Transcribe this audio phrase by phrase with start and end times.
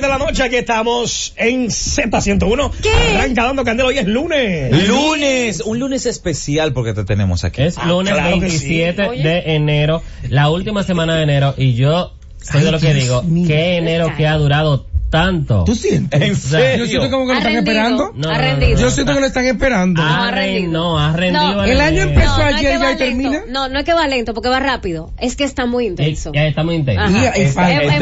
[0.00, 2.70] de la noche, aquí estamos en Z101.
[2.82, 2.90] ¿Qué?
[3.16, 4.88] Arranca dando candela, hoy es lunes.
[4.88, 7.62] Lunes, un lunes especial porque te tenemos aquí.
[7.62, 12.62] Es ah, lunes ah, 27 de enero, la última semana de enero, y yo soy
[12.62, 13.46] de lo que digo, mío.
[13.46, 15.64] qué enero que ha durado tanto?
[15.64, 16.20] ¿Tú sientes?
[16.22, 17.10] ¿En O sea, Yo siento serio?
[17.10, 18.12] como que lo están esperando.
[18.14, 18.74] No, ha no, no, rendido.
[18.74, 18.80] no.
[18.80, 20.02] Yo siento que lo están esperando.
[20.02, 20.72] Ha ha ren- rendido.
[20.72, 21.52] no, ha rendido.
[21.54, 21.64] No.
[21.64, 23.42] El año empezó no, no es ayer que ya y termina.
[23.48, 25.10] No, no es que va lento, porque va rápido.
[25.18, 26.30] Es que está muy intenso.
[26.34, 27.02] Ya está muy intenso.
[27.02, 27.36] Ajá.
[27.36, 27.56] Y- y Es-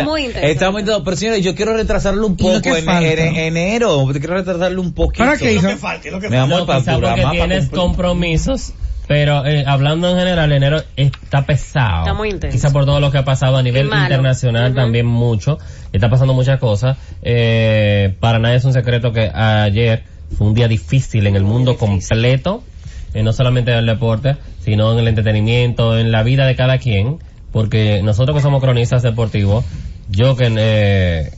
[0.05, 0.47] muy intenso.
[0.49, 1.03] Está muy intenso.
[1.05, 3.03] Pero señores, yo quiero retrasarlo un ¿Y poco en, falta?
[3.11, 4.07] en- en enero.
[4.13, 5.25] Quiero retrasarlo un poquito.
[5.25, 5.69] ¿Para qué, Lo hija?
[5.69, 6.43] que falta, lo que Mi falta.
[6.43, 8.73] amor, No, para tienes compromisos,
[9.09, 12.03] pero eh, hablando en general, enero está pesado.
[12.03, 12.55] Está muy intenso.
[12.55, 15.59] Quizá por todo lo que ha pasado a nivel internacional también mucho.
[15.93, 16.99] Está pasando muchas cosas.
[17.23, 20.05] Eh, para nadie es un secreto que ayer
[20.37, 22.63] fue un día difícil en el mundo completo,
[23.15, 26.77] eh, no solamente en el deporte, sino en el entretenimiento, en la vida de cada
[26.77, 27.19] quien,
[27.51, 29.65] porque nosotros que somos cronistas deportivos,
[30.11, 31.31] yo que eh,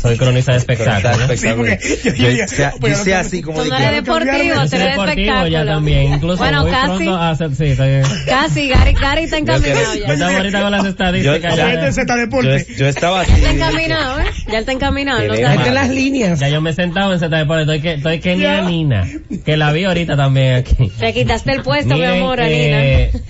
[0.00, 1.38] soy cronista de espectáculos.
[1.40, 4.32] Sí, porque yo Yo yo hice no- así como Tú de no que- eres deportivo,
[4.32, 5.48] Yo tú Yo eres deportivo espectáculo.
[5.48, 6.86] ya también, incluso Bueno, voy casi.
[6.86, 8.02] pronto a hacer, sí, está bien.
[8.26, 10.06] Casi, Gary, Gary está encaminado ya.
[10.12, 12.66] Estamos ahorita con las estadísticas Yo- Deporte.
[12.70, 13.32] yo, yo estaba así.
[13.32, 14.24] Está encaminado, ¿eh?
[14.50, 15.24] Ya está encaminado.
[15.26, 16.40] No está Mete las líneas.
[16.40, 19.06] Ya yo me he sentado en Z Deportes, estoy que, estoy que ni a Nina,
[19.44, 20.90] que la vi ahorita también aquí.
[20.98, 22.80] Te quitaste el puesto, mi amor, Anina.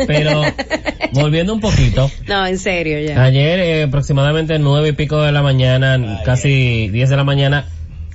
[0.07, 0.43] pero
[1.13, 3.23] volviendo un poquito, No, en serio, ya.
[3.23, 5.99] ayer eh, aproximadamente nueve y pico de la mañana,
[6.35, 7.67] casi diez de la mañana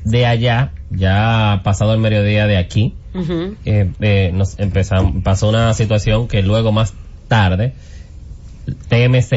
[0.03, 2.95] de allá, ya pasado el mediodía de aquí,
[3.65, 6.93] eh, eh, nos empezamos, pasó una situación que luego más
[7.27, 7.73] tarde
[8.87, 9.31] TMZ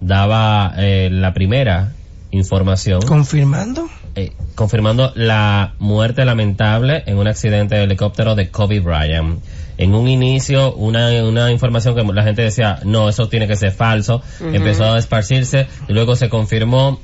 [0.00, 1.92] daba eh, la primera
[2.30, 3.88] información Confirmando.
[4.14, 9.40] eh, confirmando la muerte lamentable en un accidente de helicóptero de Kobe Bryant.
[9.78, 13.72] En un inicio, una, una información que la gente decía, no, eso tiene que ser
[13.72, 17.00] falso, empezó a esparcirse y luego se confirmó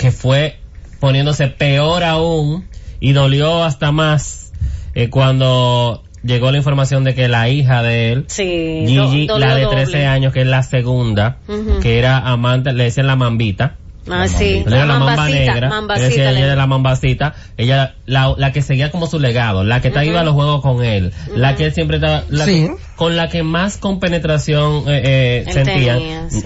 [0.00, 0.56] que fue
[0.98, 2.66] poniéndose peor aún
[3.00, 4.52] y dolió hasta más
[4.94, 8.84] eh, cuando llegó la información de que la hija de él, Sí.
[8.86, 10.06] Gigi, do- la de dolió 13 doble.
[10.06, 11.38] años, que es la segunda,
[11.82, 13.76] que era amante, le decían la mambita,
[14.10, 14.64] Ah, sí.
[14.66, 18.52] ella era la mamba negra, mambacita ella decía, ella era la mambacita, ella, la, la
[18.52, 21.54] que seguía como su legado, la que estaba iba a los juegos con él, la
[21.56, 22.52] que él siempre estaba, la Sí.
[22.68, 25.98] que- con la que más compenetración eh, eh, Él sentían.
[25.98, 26.44] tenía, sí.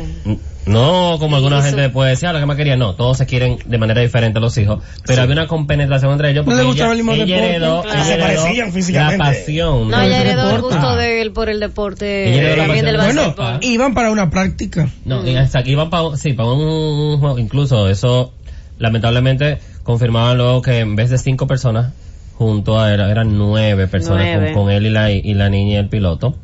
[0.66, 3.58] No como alguna gente puede decir, ah, la que más quería, no, todos se quieren
[3.66, 6.93] de manera diferente los hijos, pero había una compenetración entre ellos No porque le gustaba
[6.93, 7.50] ella, el mismo ella deporte.
[7.56, 7.96] heredó, Claro.
[7.96, 9.90] ella Se heredó parecían la pasión.
[9.90, 12.96] No, ella heredó el gusto de él por el deporte también del.
[12.96, 13.58] Bueno, básquetbol.
[13.62, 14.88] iban para una práctica.
[15.05, 17.38] No, y hasta aquí iban para, sí, para un, un juego.
[17.38, 18.32] Incluso eso,
[18.78, 21.93] lamentablemente, confirmaban luego que en vez de cinco personas
[22.36, 24.52] junto a eran nueve personas Nueve.
[24.52, 26.36] Con, con él y la, y la niña y el piloto,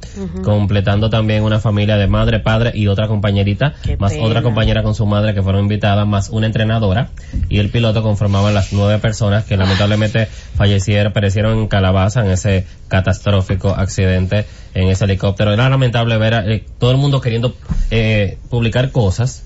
[0.43, 4.27] completando también una familia de madre, padre y otra compañerita, Qué más pena.
[4.27, 7.11] otra compañera con su madre que fueron invitadas, más una entrenadora
[7.49, 12.67] y el piloto conformaban las nueve personas que lamentablemente fallecieron, perecieron en Calabaza en ese
[12.89, 15.53] catastrófico accidente en ese helicóptero.
[15.53, 17.55] Era lamentable ver a eh, todo el mundo queriendo
[17.91, 19.45] eh, publicar cosas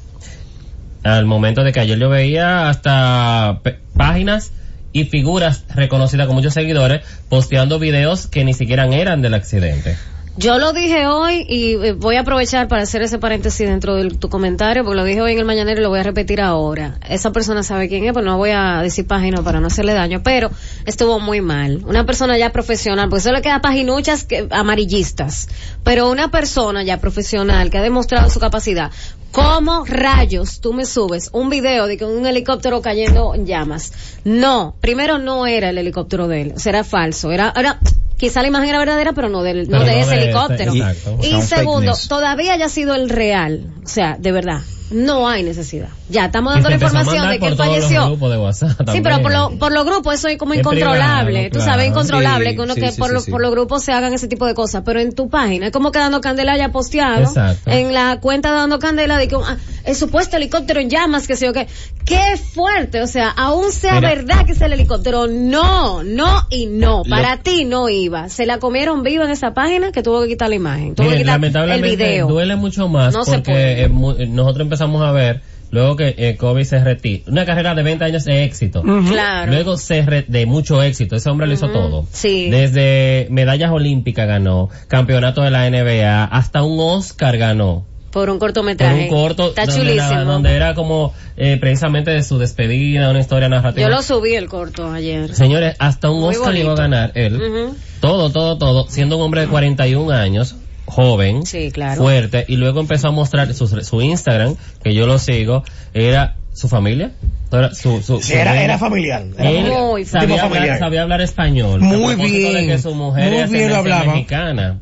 [1.02, 3.60] al momento de que ayer yo veía hasta
[3.96, 4.52] páginas
[4.94, 9.96] y figuras reconocidas con muchos seguidores posteando videos que ni siquiera eran del accidente.
[10.36, 14.10] Yo lo dije hoy y eh, voy a aprovechar para hacer ese paréntesis dentro de
[14.10, 16.98] tu comentario, porque lo dije hoy en el mañanero y lo voy a repetir ahora.
[17.08, 20.22] Esa persona sabe quién es, pues no voy a decir página para no hacerle daño,
[20.24, 20.50] pero
[20.86, 21.82] estuvo muy mal.
[21.86, 25.48] Una persona ya profesional, eso le queda paginuchas que, amarillistas,
[25.84, 28.90] pero una persona ya profesional que ha demostrado su capacidad.
[29.34, 33.92] ¿Cómo rayos tú me subes un video de que un helicóptero cayendo en llamas?
[34.22, 37.80] No, primero no era el helicóptero de él, o sea, era falso, era, era,
[38.16, 40.72] quizá la imagen era verdadera, pero no del, no de no ese de ese, helicóptero.
[40.72, 41.18] exacto.
[41.20, 44.60] Y segundo, todavía haya sido el real, o sea, de verdad,
[44.90, 45.88] no hay necesidad.
[46.08, 48.06] Ya estamos dando la información de que él falleció.
[48.06, 51.24] grupos de WhatsApp Sí, pero por, lo, por los grupos eso es como Es incontrolable.
[51.32, 51.72] privado, Tú claro.
[51.72, 53.30] sabes, incontrolable Sí, que uno sí, que sí, por, sí.
[53.30, 54.82] por los grupos se hagan ese tipo de cosas.
[54.84, 57.70] Pero en tu página, es como que Dando Candela haya posteado Exacto.
[57.70, 61.36] en la cuenta de Dando Candela de que ah, el supuesto helicóptero en llamas, que
[61.36, 61.66] sé yo qué.
[62.04, 64.08] Qué fuerte, o sea, aún sea Mira.
[64.14, 67.02] verdad que es el helicóptero, no, no y no.
[67.04, 68.28] Lo- Para ti no iba.
[68.28, 70.94] Se la comieron viva en esa página que tuvo que quitar la imagen.
[70.94, 72.28] Tuvo que quitar el lamentablemente video.
[72.28, 75.40] duele mucho más No porque eh, eh, nosotros empezamos a ver
[75.70, 77.24] luego que eh, Kobe se retira.
[77.26, 78.82] Una carrera de 20 años de éxito.
[78.82, 79.50] Claro.
[79.52, 82.06] Luego se re- de mucho éxito, ese hombre lo hizo todo.
[82.12, 82.48] Sí.
[82.48, 87.86] Desde medallas olímpicas ganó, campeonato de la NBA, hasta un Oscar ganó.
[88.14, 89.02] Por un Por cortometraje.
[89.02, 90.12] un corto Está donde, chulísimo.
[90.12, 93.86] era, donde era como eh, precisamente de su despedida, una historia narrativa.
[93.88, 95.34] Yo lo subí el corto ayer.
[95.34, 97.36] Señores, hasta un Muy Oscar iba a ganar él.
[97.36, 97.76] Ujú.
[98.00, 100.56] Todo, todo, todo, siendo un hombre de 41 años,
[100.86, 102.00] joven, Sí, claro.
[102.02, 106.68] fuerte, y luego empezó a mostrar su, su Instagram, que yo lo sigo, era su
[106.68, 107.10] familia.
[107.50, 109.22] Era su, su, Sí, su- era, era familiar.
[109.38, 109.80] Era él familiar.
[109.82, 110.78] Muy sabía, Tipo hablar, familiar.
[110.78, 111.80] sabía hablar español.
[111.80, 112.66] Muy propósito de bien.
[112.68, 114.04] que su mujer Muy bien hablaba.
[114.12, 114.80] mexicana.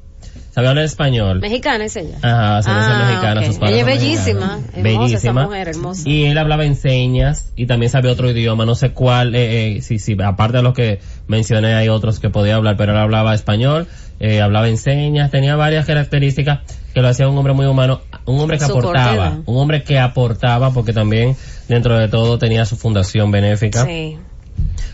[0.54, 1.40] Sabía hablar español.
[1.40, 2.16] Mexicana es ella.
[2.20, 3.46] Ajá, ascendencia Ah, mexicana, ok.
[3.46, 5.44] sus Ella es bellísima, hermosa esa bellísima.
[5.44, 6.02] mujer, hermosa.
[6.08, 9.80] Y él hablaba en señas y también sabía otro idioma, no sé cuál, eh, eh,
[9.82, 13.34] si, si, aparte de los que mencioné hay otros que podía hablar, pero él hablaba
[13.34, 13.86] español,
[14.20, 16.60] eh, hablaba en señas, tenía varias características
[16.92, 20.70] que lo hacía un hombre muy humano, un hombre que aportaba, un hombre que aportaba
[20.74, 21.34] porque también
[21.66, 23.86] dentro de todo tenía su fundación benéfica.
[23.86, 24.18] Sí.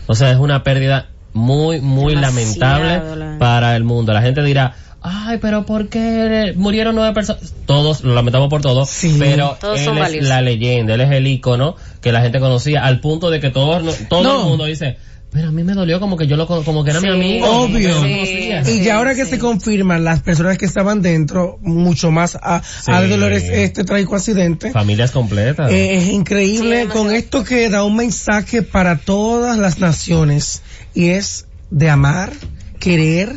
[0.07, 4.13] O sea, es una pérdida muy, muy Demasiado, lamentable la- para el mundo.
[4.13, 7.53] La gente dirá, ay, pero ¿por qué murieron nueve personas?
[7.65, 9.15] Todos, lo lamentamos por todos, Sí.
[9.19, 10.29] pero Todos él son es valiosos.
[10.29, 13.97] la leyenda, él es el ícono que la gente conocía al punto de que todos,
[14.09, 14.41] todo No.
[14.41, 14.97] el mundo dice,
[15.31, 17.45] pero a mí me dolió como que yo lo, como que era mi amigo.
[17.45, 17.89] que Obvio.
[17.89, 18.13] yo lo Sí.
[18.13, 18.61] conocía".
[18.61, 19.31] Y Sí, ya ahora que sí.
[19.31, 22.91] se confirman las personas que estaban dentro, mucho más a, Sí.
[22.91, 25.71] a Dolores este trágico accidente, Familias completas.
[25.71, 26.87] eh, es increíble.
[26.87, 30.63] Con esto queda un mensaje para todas las naciones
[30.95, 32.31] y es de amar,
[32.79, 33.33] querer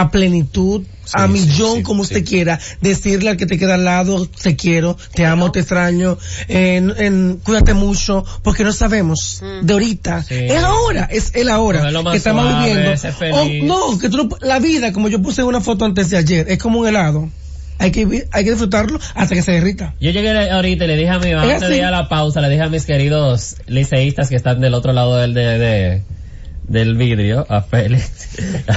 [0.00, 4.26] a plenitud, a millón sí, como usted quiera, decirle al que te queda al lado,
[4.26, 6.18] te quiero, te amo, te extraño,
[6.48, 10.22] en, en- cuídate mucho, porque no sabemos de ahorita.
[10.22, 10.34] Sí.
[10.34, 12.96] Es ahora, es el ahora que estamos suave, viviendo.
[12.96, 13.64] sé O- feliz.
[13.64, 16.58] no, que tú no- la vida, como yo puse una foto antes de ayer, es
[16.58, 17.28] como un helado.
[17.80, 19.94] Hay que, hay que disfrutarlo hasta que se derrita.
[20.00, 22.08] Yo llegué ahorita y le dije a mi mamá, Es antes de ir a la
[22.08, 26.02] pausa, le dije a mis queridos liceístas que están del otro lado del, de, de-
[26.68, 28.36] del vidrio, a Félix,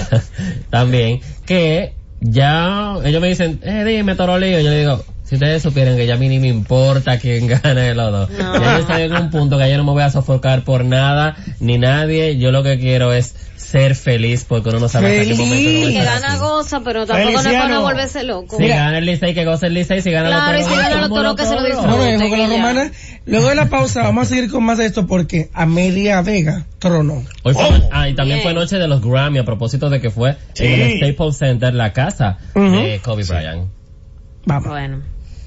[0.69, 5.95] también, que ya, ellos me dicen, eh, dime Torolío, yo le digo, si ustedes supieran
[5.95, 8.29] que ya a mí ni me importa quién gane los dos.
[8.31, 8.61] No.
[8.61, 11.35] Ya yo estoy en un punto que ya no me voy a sofocar por nada,
[11.59, 15.37] ni nadie, yo lo que quiero es ser feliz porque uno no sabe hasta qué
[15.37, 15.89] momento.
[15.89, 18.57] Y que gana goza, pero tampoco no es para no volverse loco.
[18.57, 20.83] Si gana el Licey, que goce el Licey, si gana Claro, los y si toros,
[20.89, 21.77] gana los toros, que se lo toros.
[22.17, 22.19] disfruten.
[22.19, 22.91] La romana.
[23.25, 27.23] Luego de la pausa vamos a seguir con más de esto porque Amelia Vega tronó.
[27.43, 28.43] Hoy fue, Oh, ah, y también bien.
[28.43, 30.65] fue noche de los Grammy a propósito de que fue Sí.
[30.65, 33.69] en el Staples Center, la casa de Kobe Bryant.
[34.45, 34.67] Vamos.
[34.69, 35.01] Bueno.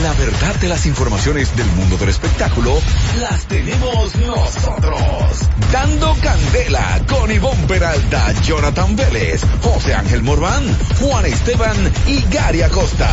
[0.00, 2.80] La verdad de las informaciones del mundo del espectáculo
[3.20, 4.98] las tenemos nosotros.
[5.70, 10.64] Dando Candela con Ivonne Peralta, Jonathan Vélez, José Ángel Morván,
[10.98, 13.10] Juan Esteban y Gary Acosta.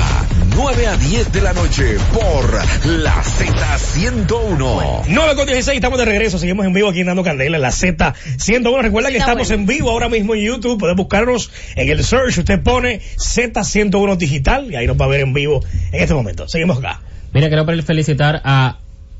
[0.55, 2.53] 9 a 10 de la noche por
[2.85, 5.03] la Z101.
[5.07, 7.69] 9 con 16, estamos de regreso, seguimos en vivo aquí en Dando Candela en la
[7.69, 8.81] Z101.
[8.81, 9.61] Recuerda que estamos bueno.
[9.61, 14.71] en vivo ahora mismo en YouTube, puede buscarnos en el search, usted pone Z101 Digital
[14.71, 16.47] y ahí nos va a ver en vivo en este momento.
[16.47, 17.01] Seguimos acá.
[17.33, 18.77] Mira, quiero fel- felicitar a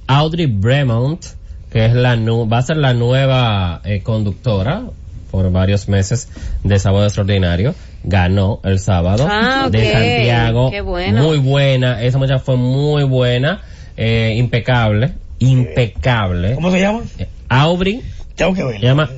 [0.08, 1.24] Audrey Bremont,
[1.72, 4.84] que es la nu- va a ser la nueva eh, conductora
[5.32, 6.28] por varios meses
[6.64, 7.76] de Sábado Extraordinario.
[8.04, 9.92] Ganó el sábado Ah, de.
[9.92, 10.72] Santiago.
[10.72, 11.22] Qué bueno.
[11.22, 12.02] Muy buena.
[12.02, 13.62] Esa muchacha fue muy buena.
[13.98, 15.14] eh, impecable.
[15.40, 16.56] Impecable.
[16.56, 17.02] ¿Cómo se llama?
[17.18, 18.02] Eh, Audrey,
[18.36, 18.82] Tengo que se ver.
[18.82, 19.10] llama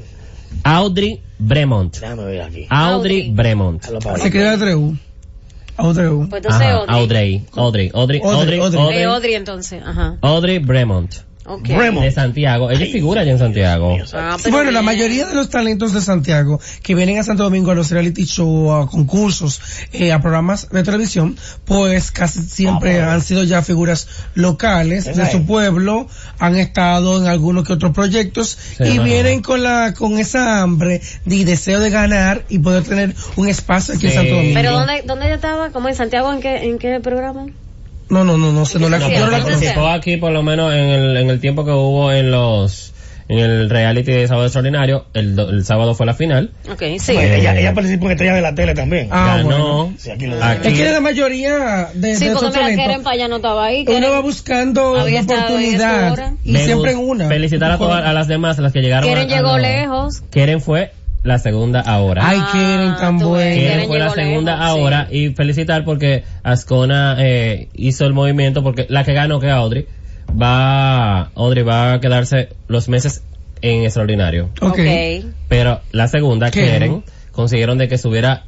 [0.63, 1.97] Audrey Bremont.
[1.99, 2.65] Déjame ver aquí.
[2.69, 3.31] Audrey Audrey.
[3.31, 3.83] Bremont.
[4.17, 4.75] Se queda Audrey.
[5.77, 6.09] Audrey.
[6.29, 6.95] Pues entonces Audrey.
[6.95, 7.45] Audrey.
[7.53, 7.91] Audrey.
[7.93, 8.21] Audrey.
[8.23, 8.59] Audrey, Audrey.
[8.59, 8.79] Audrey.
[8.79, 9.03] Audrey.
[9.03, 10.17] Audrey entonces, ajá.
[10.21, 11.30] Audrey Bremont.
[11.45, 11.67] Ok.
[11.69, 12.05] Bremont.
[12.05, 12.69] De Santiago.
[12.69, 13.97] Ella figura allá en Santiago.
[14.13, 17.75] Ah, Bueno, la mayoría de los talentos de Santiago que vienen a Santo Domingo a
[17.75, 19.59] los reality show, a concursos,
[19.91, 25.31] eh, a programas de televisión, pues casi siempre Ah, han sido ya figuras locales de
[25.31, 26.07] su pueblo,
[26.39, 31.01] han estado en algunos que otros proyectos Sí, y vienen con la con esa hambre
[31.25, 34.13] y deseo de ganar y poder tener un espacio aquí en.
[34.13, 34.53] Santo Domingo.
[34.53, 35.69] Pero ¿dónde, dónde ella estaba?
[35.71, 36.31] ¿Cómo en Santiago?
[36.31, 37.47] ¿En qué, en qué programa?
[38.11, 41.17] No, no, no, no, sé, no la, no participó aquí por lo menos en el,
[41.17, 42.93] en el tiempo que hubo en los
[43.29, 47.13] en el reality de sábado extraordinario el, do- el sábado fue la final Ok, sí.
[47.13, 49.07] Bueno, ella, ella participó en Estrella de la Tele también.
[49.09, 49.93] Ah, ganó bueno.
[49.97, 53.15] Sí, aquí lo aquí Es que la mayoría de, Sí, de porque esos talentos, para
[53.15, 53.85] allá no estaba ahí.
[53.87, 57.27] uno va buscando una oportunidad y Me siempre en una.
[57.29, 59.61] felicitar a todas a las demás a las que llegaron Keren a- a llegó los-
[59.61, 60.23] lejos.
[60.31, 60.91] Keren fue
[61.23, 63.55] la segunda ahora Ay, Ah, Keren, tan buena.
[63.55, 65.17] Keren fue la segunda lejos, ahora sí.
[65.17, 69.85] y felicitar porque Ascona eh, hizo el movimiento porque la que ganó que es Audrey
[70.39, 73.23] va Audrey va a quedarse los meses
[73.61, 74.79] en extraordinario Ok.
[74.79, 75.25] Ok.
[75.47, 76.49] pero la segunda.
[76.51, 78.43] Keren consiguieron de que subiera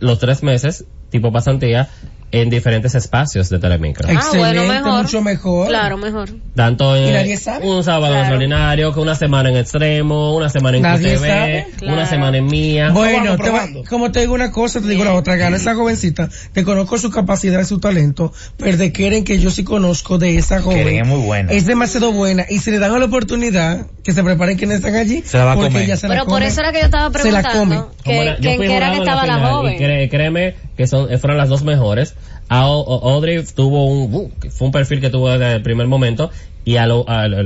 [0.00, 1.88] los tres meses tipo pasantía
[2.32, 4.08] en diferentes espacios de Telemicro.
[4.08, 5.02] Ah, bueno, Excelente, mejor.
[5.02, 5.68] mucho mejor.
[5.68, 6.28] Claro, mejor.
[6.56, 7.66] Tanto ¿Y en nadie sabe?
[7.68, 8.20] un sábado Claro.
[8.20, 11.66] extraordinario, que una semana en extremo, una semana en Nadie QTV, sabe.
[11.78, 11.94] Claro.
[11.94, 12.90] una semana en mía.
[12.90, 15.36] Bueno, te va- como te digo una cosa, te digo la otra.
[15.36, 16.28] Gana esa jovencita.
[16.52, 18.32] Te conozco su capacidad y su talento.
[18.56, 20.78] Pero de Keren, que yo sí conozco de esa joven.
[20.78, 21.52] Keren es muy buena.
[21.52, 22.46] Es demasiado buena.
[22.48, 25.22] Y si le dan la oportunidad, que se preparen quienes están allí.
[25.24, 25.84] Se la va a porque comer.
[25.84, 26.46] ella se la Pero por come.
[26.46, 27.52] eso era que yo estaba Se la come.
[27.76, 29.74] preguntando que, la- que yo en qué era que la estaba la final, joven.
[29.74, 32.14] Y cré- créeme que son, eh, fueron las dos mejores.
[32.48, 36.30] A- Audrey tuvo un, uh, fue un perfil que tuvo desde el primer momento
[36.64, 36.92] y al,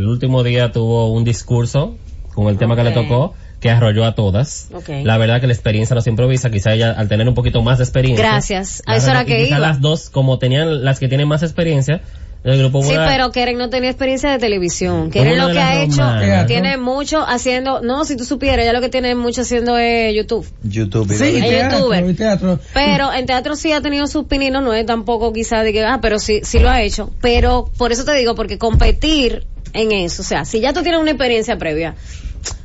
[0.07, 1.97] último día tuvo un discurso
[2.35, 4.69] con el tema que le tocó que arrolló a todas.
[5.05, 7.79] La verdad que la experiencia no se improvisa, quizá ella al tener un poquito más
[7.79, 8.25] de experiencia.
[8.25, 8.83] Gracias.
[8.87, 9.59] A eso era que iba.
[9.59, 12.03] las dos, como tenían las que tienen más experiencia,
[12.45, 15.11] del grupo Sí, pero Keren no tenía experiencia de televisión.
[15.11, 18.81] Keren lo de que ha hecho, tiene mucho haciendo, no, si tú supieras, ya lo
[18.81, 20.47] que tiene mucho haciendo es YouTube.
[20.63, 21.13] YouTube.
[21.13, 22.09] Sí, y teatro, youtuber.
[22.11, 22.61] y teatro.
[22.73, 25.99] Pero en teatro sí ha tenido sus pininos, no es tampoco quizá de que, ah,
[26.01, 27.11] pero sí, sí lo ha hecho.
[27.21, 31.01] Pero por eso te digo, porque competir en eso, o sea, si ya tú tienes
[31.01, 31.97] una experiencia previa,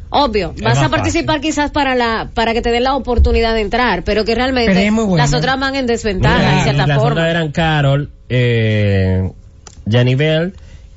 [0.09, 4.03] obvio, vas a participar quizás para la, para que te den la oportunidad de entrar,
[4.03, 5.23] pero que realmente Pero es muy buena.
[5.23, 7.11] las otras van en desventaja Mira, en y cierta las forma.
[7.13, 9.31] otras eran Carol, eh,
[9.89, 10.53] Janibel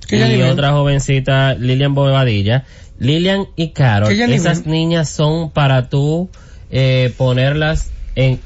[0.09, 0.51] ¿Qué y Janibel?
[0.51, 2.65] otra jovencita, Lilian Bobadilla.
[2.99, 6.29] Lilian y Carol, esas niñas son para tú
[6.71, 8.41] eh, ponerlas en...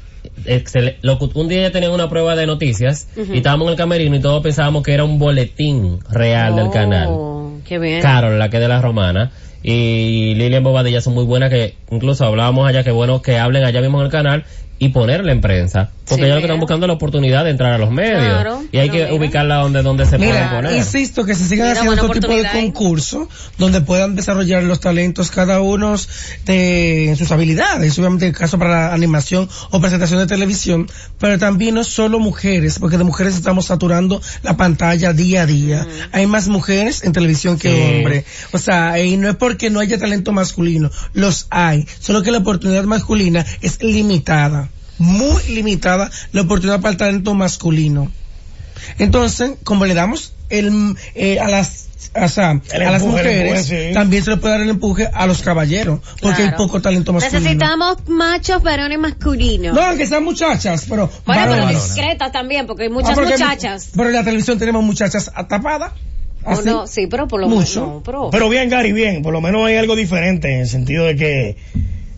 [0.45, 3.77] excel- lo que- un día ya tenían una prueba de noticias y estábamos en el
[3.77, 7.09] camerino y todos pensábamos que era un boletín real del Oh, canal.
[7.67, 8.01] Qué bien.
[8.01, 9.31] Carol, la que es de la romana,
[9.61, 13.81] y Lilian Bobadilla son muy buenas que incluso hablábamos allá que bueno que hablen allá
[13.81, 14.45] mismo en el canal
[14.79, 15.91] y ponerla en prensa.
[16.07, 18.17] Porque Sí, ellos lo que están buscando es la oportunidad de entrar a los medios.
[18.23, 19.13] Claro, y hay que mira.
[19.13, 20.75] ubicarla donde, donde se pueden Mira, poner.
[20.75, 23.27] insisto que se sigan Mira, haciendo otro tipo de concursos
[23.59, 25.95] donde puedan desarrollar los talentos cada uno
[26.45, 31.37] de sus habilidades, obviamente en el caso para la animación o presentación de televisión, pero
[31.37, 35.87] también no solo mujeres, porque de mujeres estamos saturando la pantalla día a día.
[36.11, 38.25] Hay más mujeres en televisión que hombres.
[38.51, 42.39] O sea, y no es porque no haya talento masculino, los hay, solo que la
[42.39, 44.68] oportunidad masculina es limitada,
[44.99, 48.11] muy limitada la oportunidad para el talento masculino.
[48.97, 53.93] Entonces, como le damos el, eh, a las o sea, a las mujeres, empuje, sí.
[53.93, 56.51] también se le puede dar el empuje a los caballeros, porque Claro.
[56.51, 57.39] hay poco talento masculino.
[57.41, 59.75] Necesitamos machos varones masculinos.
[59.75, 61.83] No, aunque sean muchachas, pero bueno, pero varones.
[61.83, 63.89] discretas también, porque hay Ah, muchas porque- muchachas.
[63.95, 65.91] Pero en la televisión tenemos muchachas tapadas.
[66.45, 66.65] O Así.
[66.65, 67.75] no, sí, pero por lo menos.
[67.75, 69.21] no, pero- Pero bien, Gary, bien.
[69.21, 71.57] Por lo menos hay algo diferente en el sentido de que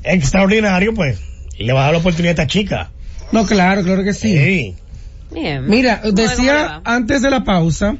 [0.04, 1.20] extraordinario, pues,
[1.64, 2.92] le va a dar la oportunidad a esta chica.
[3.32, 4.38] No, claro, claro que sí.
[4.38, 4.76] Sí.
[5.34, 5.68] bien.
[5.68, 7.98] Mira, ¿Cómo le decía antes de la pausa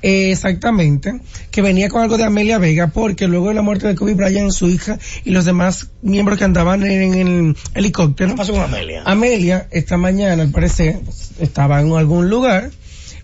[0.00, 3.96] eh, exactamente, que venía con algo de Amelia Vega, porque luego de la muerte de
[3.96, 8.52] Kobe Bryant, su hija y los demás miembros que andaban en, el helicóptero, ¿Qué pasó
[8.52, 9.02] con Amelia?
[9.04, 11.00] Amelia, esta mañana, al parecer,
[11.40, 12.70] estaba en algún lugar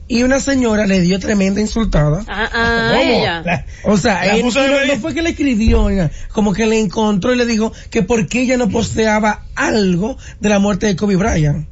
[0.06, 2.24] y una señora le dio tremenda insultada.
[2.28, 3.10] Ah, ah, ¿Cómo?
[3.10, 3.42] ella.
[3.44, 5.88] La- O sea, La él- no, no fue que le escribió,
[6.32, 10.48] como que le encontró y le dijo que por qué ella no posteaba algo de
[10.48, 11.68] la muerte de Kobe Bryant.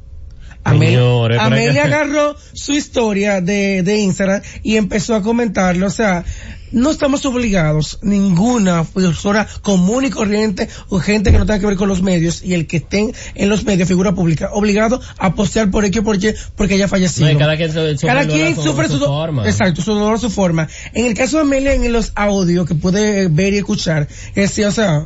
[0.65, 5.87] Señores, Amelia agarró su historia de, de Instagram y empezó a comentarlo.
[5.87, 6.23] O sea,
[6.71, 11.75] no estamos obligados, ninguna persona común y corriente o gente que no tenga que ver
[11.75, 15.69] con los medios y el que estén en los medios, figura pública, obligado a postear
[15.69, 17.31] por X por Y porque ella falleció.
[17.31, 19.47] No, cada quien su- sufre Cada quien su su, forma.
[19.47, 20.67] Exacto, su dolor, su forma.
[20.93, 24.71] En el caso de Amelia, en los audios que puede ver y escuchar, decía, o
[24.71, 25.05] sea,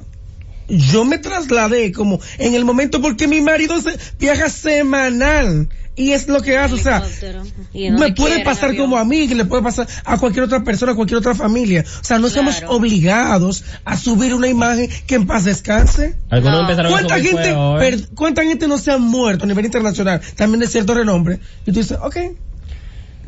[0.68, 6.28] yo me trasladé como en el momento porque mi marido se viaja semanal y es
[6.28, 7.04] lo que hace, o sea,
[7.74, 10.92] me puede quiera, pasar como a mí, que le puede pasar a cualquier otra persona,
[10.92, 11.84] a cualquier otra familia.
[12.02, 12.76] O sea, no estamos Claro.
[12.76, 16.16] obligados a subir una imagen que en paz descanse.
[16.30, 20.22] Algunos empezaron ¿Cuánta gente, per- ¿Cuánta gente no se ha muerto a nivel internacional?
[20.36, 21.40] También de cierto renombre.
[21.66, 22.16] Y tú dices, ok.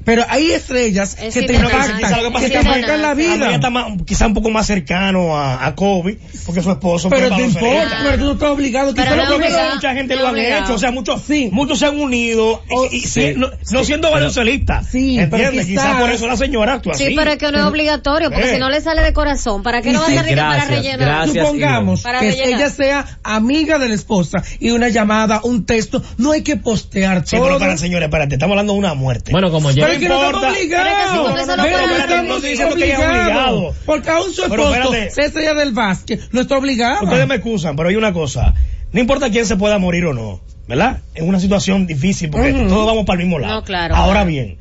[0.05, 3.51] Pero hay estrellas Es que te impactan, ¿Sabes lo que te marcan la vida.
[3.53, 7.43] está más- quizá un poco más cercano a, a Kobe, porque su esposo Pero te
[7.43, 8.93] importa, pero tú no estás obligado.
[8.95, 9.75] Pero quizá no lo Pero que- obligado.
[9.75, 11.49] mucha gente No lo han hecho, o sea, muchos, Sí.
[11.51, 13.33] muchos se han unido, y- y, Sí.
[13.35, 14.87] no, no siendo baloncelistas.
[14.87, 15.65] Sí, ¿Entiendes?
[15.65, 17.15] quizás- Quizás por eso la señora actúa Sí, así.
[17.15, 18.53] pero es que no es obligatorio, porque Eh.
[18.55, 21.27] si no le sale de corazón, ¿para qué lo va a sí, hacer para rellenar?
[21.27, 26.41] Supongamos que ella sea amiga de la esposa y una llamada, un texto, no hay
[26.41, 27.45] que postear Sí, todo.
[27.45, 29.31] pero para señores, espérate, estamos hablando de una muerte.
[29.31, 29.88] Bueno, como ya...
[29.89, 30.49] pero es que no estamos importa.
[30.49, 31.47] obligados.
[31.89, 33.75] No estamos diciendo que es obligado.
[33.85, 34.93] Porque aún su esposo.
[35.11, 37.03] César del Vázquez, no está obligado.
[37.03, 38.53] Ustedes me excusan, pero hay una cosa.
[38.91, 41.01] No importa quién se pueda morir o no, ¿verdad?
[41.15, 43.55] En una situación difícil, porque todos vamos para el mismo lado.
[43.55, 44.29] No, claro, Ahora claro.
[44.29, 44.57] bien,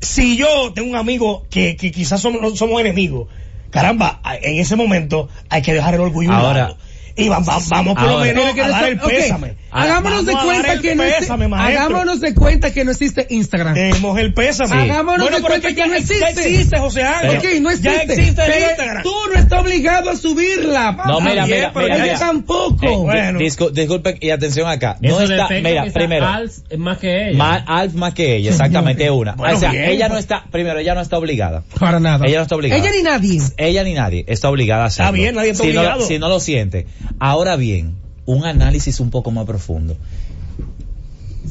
[0.00, 3.28] si yo tengo un amigo que, que quizás somos, no somos enemigos,
[3.70, 6.74] caramba, a- en ese momento hay que dejar el orgullo Ahora-.
[7.16, 9.54] Y va- va- vamos por lo menos a dar el pésame.
[9.82, 13.74] Hagámonos de cuenta que no pésame, hagámonos de cuenta que no existe Instagram.
[13.74, 14.70] Demos el pésame.
[14.84, 14.90] Sí.
[14.90, 16.20] Hagámonos bueno, de cuenta que que ya, no existe.
[16.20, 17.38] ya existe, José Ángel.
[17.38, 17.88] ok, no existe.
[17.90, 19.02] Ya existe el pero Instagram.
[19.02, 20.92] Tú no estás obligado a subirla.
[21.06, 22.18] No, mira, mira, pero mira, ya Yo mira.
[22.18, 22.86] tampoco.
[22.86, 23.38] Eh, Bueno.
[23.38, 24.96] discu- disculpen y atención acá.
[25.00, 26.26] No Eso está, defecto mira, primero.
[26.26, 27.38] Alf es más que ella.
[27.38, 29.32] Ma- Alf más que ella, exactamente una.
[29.32, 30.24] Bueno, o sea, bien, ella no pues.
[30.24, 31.62] está, primero, ella no está obligada.
[31.78, 32.26] Para nada.
[32.26, 32.80] Ella no está obligada.
[32.82, 33.40] Ella ni nadie.
[33.56, 35.08] Ella ni nadie está obligada a hacerlo.
[35.10, 36.06] Está bien, nadie está si no- obligado.
[36.06, 36.86] si no lo siente.
[37.20, 37.94] Ahora bien,
[38.28, 39.96] un análisis un poco más profundo.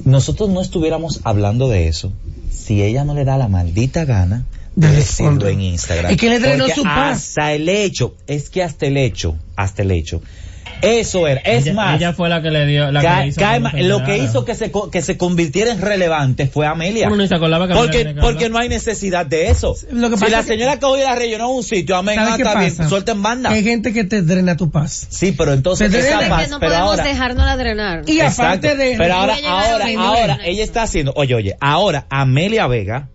[0.06, 2.14] Nosotros no estuviéramos hablando de eso
[2.52, 6.12] si ella no le da la maldita gana de De decirlo en Instagram.
[6.12, 7.18] Es que le drenó su paz.
[7.18, 10.22] Hasta el hecho, es que hasta el hecho, hasta el hecho.
[10.82, 11.98] Eso era, es ella, más.
[11.98, 12.92] ella fue la que le dio...
[12.92, 15.18] La que Ca- le hizo cae que lo que hizo que se, co- que se
[15.18, 17.08] convirtiera en relevante fue Amelia.
[17.08, 19.76] Uno ni se acordaba que Amelia porque, porque no hay necesidad de eso.
[19.92, 21.96] Lo que si pasa la es que- señora cogió y la rellenó en un sitio,
[21.98, 22.90] amén, ¿Sabes ah, está bien, pasa?
[22.90, 23.50] suelten banda.
[23.50, 25.08] Hay gente que te drena tu paz.
[25.10, 27.58] Sí, pero entonces Se esa drena Es paz, que no pero podemos ahora, dejarnos la
[27.58, 28.02] drenar.
[28.08, 28.44] Y Exacto.
[28.44, 28.96] aparte de...
[28.98, 33.10] Pero ahora, ahora, ahora, ella está haciendo, oye, oye, ahora Amelia Vega,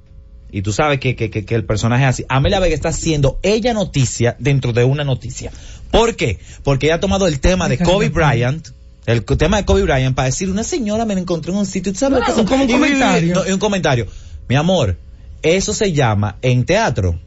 [0.55, 3.39] y tú sabes que, que, que, que el personaje es así, Amelia Vega está haciendo
[3.43, 5.51] ella noticia dentro de una noticia.
[5.93, 6.41] ¿Por qué?
[6.65, 8.67] Porque ella ha tomado el tema de Kobe Bryant,
[9.07, 11.93] el tema de Kobe Bryant, para decir, una señora me la encontré en un sitio,
[11.93, 13.35] ¿tú sabes lo que Claro, como un y- y- comentario.
[13.37, 14.07] no, y un comentario.
[14.49, 14.97] Mi amor,
[15.43, 17.19] eso se llama en teatro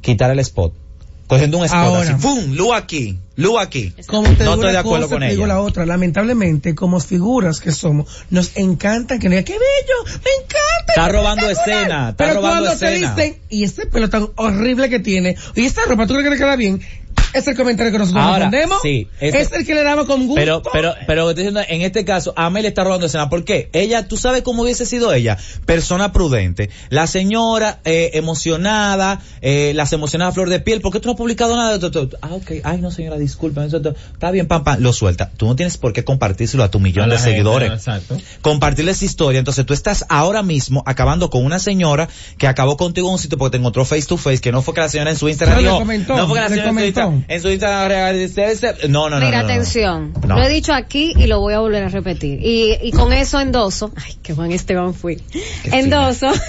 [0.00, 0.74] quitar el spot.
[1.28, 2.00] Cogiendo un spot Ahora.
[2.02, 2.52] así, ¡pum!
[2.54, 3.94] Luz aquí, luz aquí.
[4.06, 5.54] Como te no digo estoy de acuerdo cosa, con te digo ella.
[5.54, 5.86] la otra.
[5.86, 10.18] Lamentablemente, como figuras que somos, nos encanta que nos digan, ¡qué bello!
[10.24, 10.92] ¡Me encanta!
[10.94, 11.78] Está robando espectacular".
[11.80, 13.14] escena, está Pero robando cuando escena.
[13.14, 16.30] te dicen, y este pelo tan horrible que tiene, y esta ropa, ¿tú crees que
[16.34, 16.82] le queda bien?
[17.34, 18.78] Es el comentario que nosotros Ahora, respondemos.
[18.82, 20.34] sí, ese- es el que le damos con gusto.
[20.34, 23.28] Pero, pero, pero estoy diciendo, en este caso, Amelia está robando escena.
[23.30, 23.70] ¿Por qué?
[23.72, 25.38] Ella, tú sabes cómo hubiese sido ella.
[25.66, 26.70] Persona prudente.
[26.90, 30.80] La señora, eh, emocionada, eh, las emocionadas a flor de piel.
[30.80, 31.78] ¿Por qué tú no has publicado nada?
[31.78, 32.52] Tú- tú- tú- Ah, ok.
[32.64, 33.64] Ay, no, señora, disculpa.
[33.64, 34.80] Está bien, pam, pam.
[34.80, 35.30] Lo suelta.
[35.36, 37.70] Tú no tienes por qué compartírselo a tu millón A de gente, seguidores.
[37.72, 38.18] Exacto.
[38.42, 39.38] compartirle esa historia.
[39.38, 43.38] Entonces tú estás ahora mismo acabando con una señora que acabó contigo en un sitio
[43.38, 45.56] porque te encontró face to face, que no fue que la señora en su Instagram
[45.58, 47.00] Pero le dijo, comentó, no fue que la le señora en su comentó.
[47.00, 49.52] Instagram, en su Instagram regaló- no, no, no, Mira, no, no, no.
[49.54, 50.12] atención.
[50.26, 50.36] No.
[50.36, 52.40] Lo he dicho aquí y lo voy a volver a repetir.
[52.42, 53.92] Y, y con eso endoso.
[53.96, 55.20] Ay, qué Juan Esteban fui.
[55.64, 56.30] Endoso.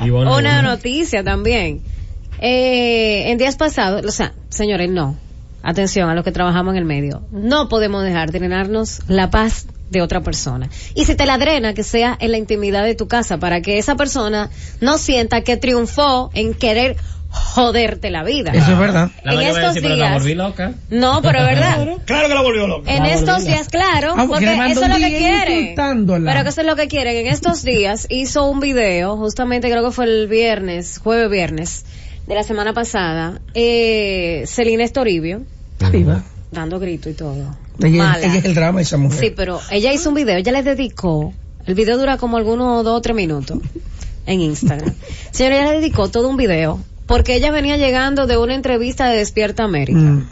[0.00, 0.62] Bueno, una bueno.
[0.62, 1.80] noticia también.
[2.40, 5.16] Eh, en días pasados, o sea, señores, no.
[5.62, 7.22] Atención a los que trabajamos en el medio.
[7.30, 10.68] No podemos dejar drenarnos la paz de otra persona.
[10.96, 13.78] Y si te la drena, que sea en la intimidad de tu casa, para que
[13.78, 16.96] esa persona no sienta que triunfó en querer
[17.32, 18.52] joderte la vida.
[18.52, 19.10] Eso es verdad.
[19.24, 20.72] La En estos decir, pero la días- volví loca.
[20.90, 21.88] No, pero es verdad.
[22.04, 22.94] Claro que la volvió loca.
[22.94, 26.30] En estos días, claro, Ah, porque eso es lo que insultándola.
[26.32, 27.16] Pero que eso es lo que quieren.
[27.16, 31.84] En estos días hizo un video, justamente creo que fue el viernes, jueves viernes,
[32.26, 35.42] de la semana pasada, eh, Celina Estoribio,
[35.72, 36.22] Está viva.
[36.50, 37.56] dando grito y todo.
[37.80, 38.18] Ella, Mala.
[38.26, 39.18] ella es el drama, esa mujer.
[39.18, 41.32] Sí, pero ella hizo un video, ella le dedicó,
[41.66, 43.58] el video dura como algunos dos o tres minutos
[44.26, 44.94] en Instagram.
[45.32, 49.16] Señora, ella le dedicó todo un video, porque ella venía llegando de una entrevista de
[49.16, 49.98] Despierta América.
[49.98, 50.28] Mm.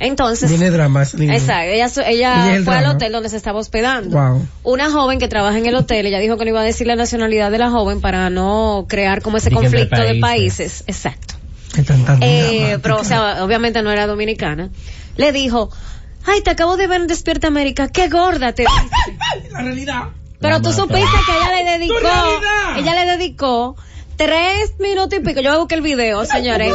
[0.00, 1.34] Entonces, Tiene drama esa niña.
[1.36, 4.18] exacto, ella, ella fue al hotel donde se estaba hospedando.
[4.18, 4.46] Wow.
[4.64, 6.96] Una joven que trabaja en el hotel, ella dijo que no iba a decir la
[6.96, 10.20] nacionalidad de la joven para no crear como ese conflicto de países.
[10.20, 10.84] países.
[10.88, 11.34] Exacto.
[12.20, 14.70] Eh, pero, o sea, obviamente no era dominicana.
[15.16, 15.70] Le dijo,
[16.26, 19.50] ay, te acabo de ver en Despierta América, qué gorda te viste.
[19.52, 20.02] La realidad.
[20.40, 20.82] Pero La tú mata.
[20.82, 21.94] supiste que ella le dedicó,
[22.76, 23.76] ella le dedicó
[24.16, 25.40] tres minutos y pico.
[25.40, 26.72] Yo busqué el video, señores.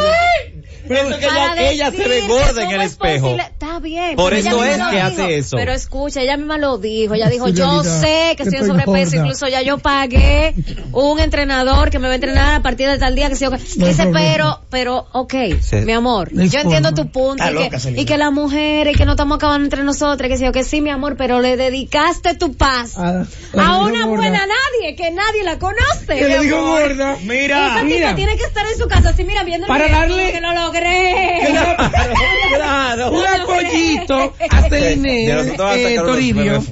[0.87, 3.35] Eso que Para ella, ella se ve gorda en el es espejo.
[3.35, 4.15] Está bien.
[4.15, 5.05] Por pero eso es que dijo.
[5.07, 5.57] hace eso.
[5.57, 7.13] Pero escucha, ella misma lo dijo.
[7.13, 8.91] Ella dijo, Es yo sé que estoy en sobrepeso.
[9.11, 9.17] gorda.
[9.17, 10.53] Incluso ya yo pagué
[10.91, 13.51] un entrenador que me va a entrenar a partir de tal día que sí, o
[13.51, 15.75] que- No Dice, pero, pero, ok, Sí.
[15.77, 17.03] mi amor, No yo entiendo forma.
[17.03, 17.43] tu punto.
[17.49, 20.47] Y loca, que, y que las mujeres, que no estamos acabando entre nosotras, que sí,
[20.47, 24.07] o que sí, mi amor, pero le dedicaste tu paz Ah, a la una dijo
[24.09, 24.21] gorda.
[24.21, 26.05] buena nadie, que nadie la conoce.
[26.07, 27.17] Que le digo gorda.
[27.23, 28.15] Mira, Esa mira.
[28.15, 31.49] tiene que estar en su casa así, mira, viendo el Para darle- que lo logré.
[32.49, 33.11] Claro.
[33.11, 36.63] Un apoyito a Celine eh, Toribio.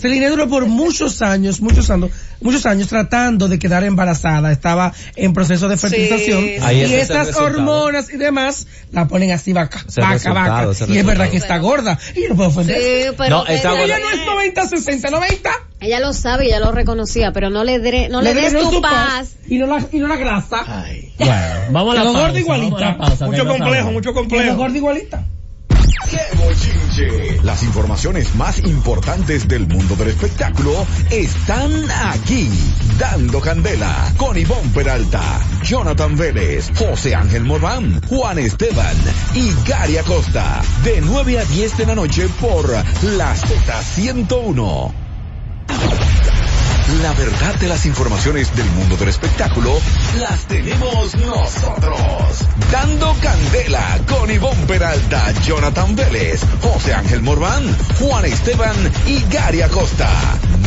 [0.00, 2.10] Celine duró por muchos años, muchos años,
[2.40, 4.52] muchos años tratando de quedar embarazada.
[4.52, 6.44] Estaba en proceso de fertilización.
[6.44, 10.70] Sí, Ahí y estas hormonas y demás la ponen así vaca, vaca, vaca.
[10.88, 11.98] Y es verdad que está gorda.
[12.14, 12.76] Y no puedo ofender.
[12.76, 15.50] Sí, pero No, está ella, Ella no es 90, 60, 90.
[15.82, 18.80] Ella lo sabe, ella lo reconocía, pero no le, dre- no le, des drenó tu
[18.80, 19.30] paz.
[19.48, 20.64] Y no la, y no la grasa.
[20.66, 21.12] Ay.
[21.18, 21.34] Bueno,
[21.70, 22.78] vamos a la gorda igualita.
[22.80, 24.56] la pausa, que Mucho complejo, mucho complejo.
[24.56, 25.24] gorda igualita.
[26.10, 27.40] ¡Qué bochinche!
[27.42, 32.50] Las informaciones más importantes del mundo del espectáculo están aquí.
[32.98, 35.22] Dando Candela con Ivonne Peralta,
[35.62, 38.96] Jonathan Vélez, José Ángel Morán, Juan Esteban
[39.34, 40.60] y Gary Acosta.
[40.84, 44.92] De 9 a 10 de la noche por la Z101.
[47.00, 49.72] La verdad de las informaciones del mundo del espectáculo
[50.18, 51.98] las tenemos nosotros.
[52.70, 57.64] Dando Candela con Ivonne Peralta, Jonathan Vélez, José Ángel Morván,
[57.98, 60.08] Juan Esteban y Gary Acosta.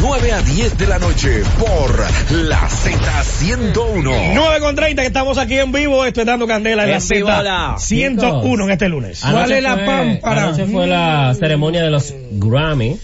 [0.02, 4.32] 9 a 10 de la noche por la Z101.
[4.34, 7.06] 9 con 30 que estamos aquí en vivo, esto es dando candela en, En la
[7.16, 7.76] vivo, Z la.
[7.78, 9.22] 101 en este lunes.
[9.22, 10.44] ¿Cuál es la pámpara?
[10.44, 13.00] Anoche fue la ceremonia de los Grammy,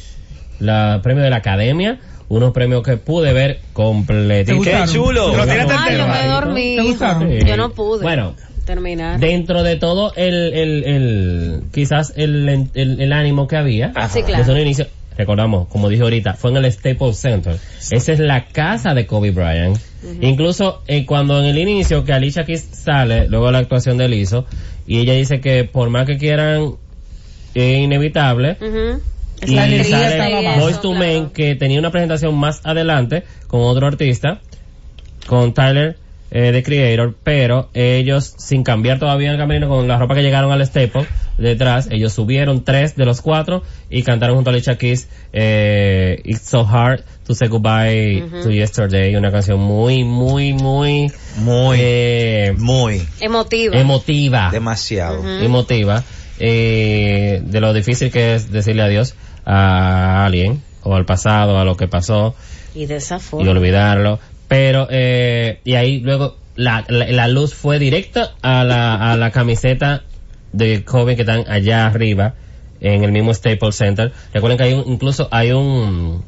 [0.62, 4.58] la premio de la Academia, unos premios que pude ver ¿Te completito.
[4.58, 4.88] gustaron?
[4.88, 5.36] Qué chulo.
[5.36, 6.76] Lo Ay, yo me dormí.
[6.78, 7.30] ¿Te gustaron?
[7.30, 7.46] Sí.
[7.46, 8.04] Yo no pude.
[8.04, 9.20] Bueno, terminar.
[9.20, 14.38] dentro de todo el, el, el quizás el, el, el ánimo que había, Sí, claro.
[14.44, 17.58] desde un inicio, recordamos, como dije ahorita, fue en el Staples Center.
[17.92, 19.78] Esa es la casa de Kobe Bryant.
[20.22, 24.06] Incluso eh, cuando en el inicio que Alicia Keys sale, luego de la actuación de
[24.06, 24.46] él hizo,
[24.88, 26.76] y ella dice que por más que quieran,
[27.54, 28.58] es inevitable.
[29.46, 30.60] Y sale.
[30.60, 34.40] Boyz II Men que tenía una presentación más adelante con otro artista,
[35.28, 35.98] con Tyler
[36.34, 40.52] eh, The Creator, pero ellos sin cambiar todavía el camino con la ropa que llegaron
[40.52, 41.06] al Staple
[41.38, 46.44] detrás, ellos subieron tres de los cuatro y cantaron junto a Alicia Keys eh, It's
[46.44, 53.02] So Hard to Say Goodbye to Yesterday, una canción muy, muy, muy Muy, eh, muy,
[53.20, 53.78] Emotiva.
[53.78, 55.28] emotiva demasiado.
[55.42, 56.02] emotiva
[56.40, 61.78] eh, de lo difícil que es decirle adiós a alguien o al pasado, a lo
[61.78, 62.36] que pasó
[62.74, 63.52] y de esa y forma.
[63.52, 64.20] olvidarlo.
[64.48, 69.32] Pero, eh, y ahí luego la, la, la luz fue directa a la, a la
[69.32, 70.04] camiseta
[70.52, 72.34] de Kobe que están allá arriba
[72.82, 74.12] en el mismo Staples Center.
[74.34, 76.24] Recuerden que hay un, incluso hay un,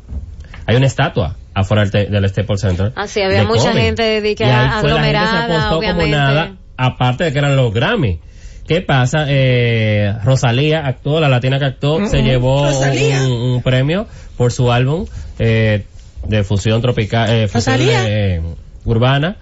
[0.65, 2.93] hay una estatua afuera del, del Staples Center.
[2.95, 3.81] Ah, sí, había mucha Kobe.
[3.81, 6.11] gente de que Y ahí fue, la gente se aglomerada, apostó obviamente.
[6.11, 8.19] como nada, aparte de que eran los Grammy.
[8.67, 9.25] ¿Qué pasa?
[9.27, 15.05] Eh, Rosalía actuó, la latina que actuó, se llevó un, un premio por su álbum
[15.39, 15.85] eh,
[16.27, 18.41] de fusión tropical, eh, fusión eh,
[18.85, 19.37] urbana.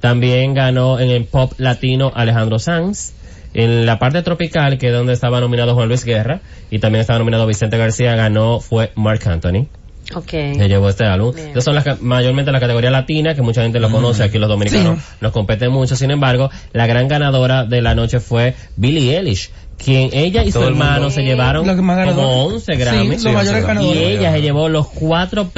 [0.00, 3.12] También ganó en el pop latino Alejandro Sanz.
[3.52, 6.40] En la parte tropical, que es donde estaba nominado Juan Luis Guerra,
[6.70, 9.66] y también estaba nominado Vicente García, ganó fue Mark Anthony
[10.14, 10.30] Ok.
[10.30, 11.34] se llevó este álbum.
[11.34, 11.60] Bien.
[11.60, 15.04] Son las mayormente la categoría latina, que mucha gente lo conoce, aquí los dominicanos Sí.
[15.20, 15.96] nos competen mucho.
[15.96, 19.50] Sin embargo, la gran ganadora de la noche fue Billie Eilish,
[19.82, 22.16] quien ella y su hermano se llevaron Lo que más ganador.
[22.24, 23.24] como 11 Sí, Grammys.
[23.24, 25.48] los mayores y ella se llevó los cuatro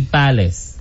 [0.00, 0.72] principales.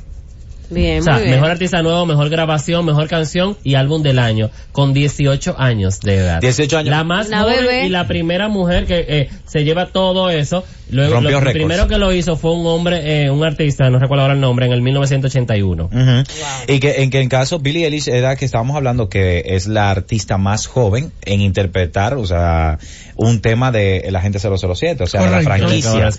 [0.67, 1.35] Bien, O sea, muy bien.
[1.35, 6.15] mejor artista nuevo, mejor grabación, mejor canción y álbum del año, con 18 años de
[6.17, 6.41] edad.
[6.41, 6.89] 18 años.
[6.89, 7.85] La más La joven bebé.
[7.85, 10.63] y la primera mujer que eh, se lleva todo eso.
[10.89, 14.21] Luego, Rompió lo primero que lo hizo fue un hombre, eh, un artista, no recuerdo
[14.23, 15.85] ahora el nombre, en el 1981.
[15.85, 16.23] Ujú.
[16.67, 19.89] Y que en que en caso Billie Eilish era que estábamos hablando que es la
[19.89, 22.77] artista más joven en interpretar, o sea,
[23.15, 26.09] un tema de la gente 007, o sea, de la franquicia.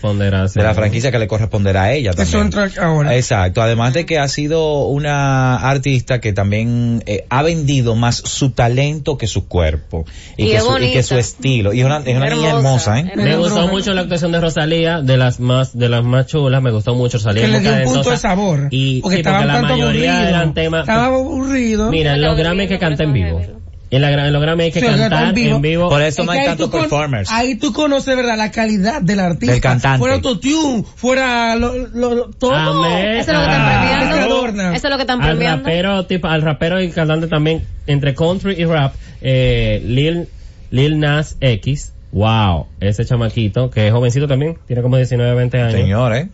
[0.55, 2.43] De la franquicia que le corresponderá a ella Eso también.
[2.43, 3.15] entra ahora.
[3.17, 8.51] Exacto, además de que ha sido una artista que también eh, ha vendido más su
[8.51, 11.03] talento que su cuerpo y, Y que, es su, y que bonita.
[11.03, 11.73] su estilo.
[11.73, 13.13] Y es una, es una niña Hermosa, ¿eh?
[13.17, 16.71] Me gustó mucho la actuación de Rosalía, de las más, de las más chulas, me
[16.71, 17.43] gustó mucho Rosalía.
[17.43, 18.69] que le dio un punto de sabor.
[18.71, 20.29] Y, porque sí, estaba porque la tanto mayoría aburrido.
[20.37, 20.81] eran temas.
[20.81, 21.91] Estaba aburrido.
[21.91, 23.43] Mira, en los Grammy que canta en vivo.
[23.89, 25.57] En, la, en los Grammy hay que Sí, cantar en vivo.
[25.57, 25.89] en vivo.
[25.91, 27.31] Por eso Es no que hay ahí tantos con- performers.
[27.31, 28.37] Ahí tú conoces, ¿verdad?
[28.39, 29.53] La calidad del artista.
[29.53, 29.99] Del cantante.
[29.99, 32.55] Fuera autotune, fuera lo, lo, lo- todo.
[32.55, 33.17] Amén.
[33.19, 33.81] Eso es lo que están Ah.
[34.11, 34.73] Premiando.
[34.75, 35.65] Eso es lo que están al premiando.
[35.65, 40.29] rapero, tipo, al rapero y cantante también, entre country y rap, eh, Lil,
[40.71, 41.93] Lil Nas X.
[42.17, 45.73] Wow, ese chamaquito, que es jovencito también, tiene como 19, 20 años.
[45.73, 46.29] Señor, ¿eh?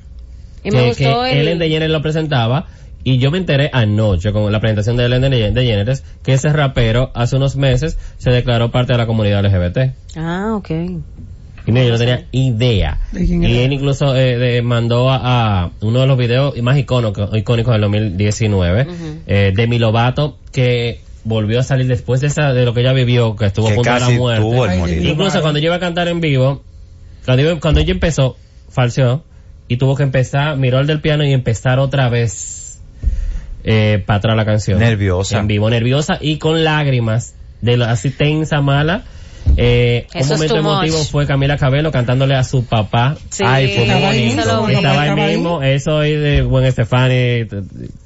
[0.63, 1.39] Y me que, gustó que el...
[1.49, 2.67] Ellen DeGeneres lo presentaba
[3.03, 7.11] y yo me enteré anoche con la presentación de Ellen DeGen- DeGeneres que ese rapero
[7.15, 9.97] hace unos meses se declaró parte de la comunidad LGBT.
[10.17, 10.71] Ah, ok.
[10.71, 13.01] Y mira, yo no tenía idea.
[13.11, 16.79] ¿De quién Y él incluso eh, de- mandó a, a uno de los videos más
[16.79, 18.87] icónicos, icónicos del 2019
[19.27, 22.93] eh, de Mi Lovato que volvió a salir después de esa de lo que ella
[22.93, 24.43] vivió, que estuvo a Que punto de casi la muerte.
[24.43, 25.01] tuvo el Ay, morir.
[25.01, 25.13] Dios.
[25.13, 26.63] Incluso cuando yo iba a cantar en vivo,
[27.25, 28.37] cuando, cuando ella empezó,
[28.69, 29.25] falseó
[29.69, 32.81] y tuvo que empezar, miró el del piano y empezar otra vez
[33.65, 34.79] eh, para atrás la canción.
[34.79, 35.39] Nerviosa.
[35.39, 39.05] En vivo, nerviosa y con lágrimas, de lo, así tensa, mala.
[39.57, 41.07] Eh, un momento emotivo much.
[41.11, 43.17] fue Camila Cabello cantándole a su papá.
[43.29, 44.79] Sí, Ay, fue muy Estaba ahí bonito.
[44.79, 47.47] Estaba ahí mismo, eso y de Gwen Stefani,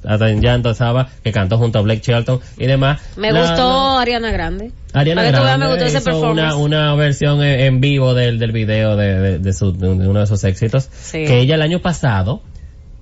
[0.03, 2.99] hasta en llanto estaba, que cantó junto a Blake Shelton y demás.
[3.15, 4.71] Me La- gustó la- Ariana Grande.
[4.93, 6.55] Ariana veas, Grande me gustó ese hizo performance.
[6.55, 10.19] una, una versión en, en vivo del, del video de, de, de su- de uno
[10.19, 10.89] de sus éxitos.
[10.91, 11.23] Sí.
[11.25, 12.41] Que ella el año pasado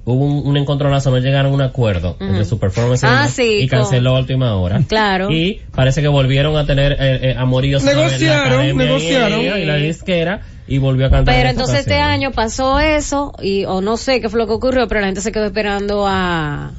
[0.05, 3.31] hubo un, un encontronazo, no llegaron a un acuerdo entre su performance y Ah, demás,
[3.33, 4.81] sí, y con- canceló a última hora.
[4.87, 5.29] Claro.
[5.31, 9.39] Y parece que volvieron a tener eh, eh, amoríos en la Negociaron, negociaron.
[9.41, 11.33] Y, y la disquera y volvió a cantar.
[11.35, 14.53] Pero en entonces este año pasó eso y o no sé qué fue lo que
[14.53, 16.71] ocurrió, pero la gente se quedó esperando a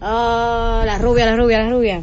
[0.00, 1.96] a la rubia, la rubia, la rubia.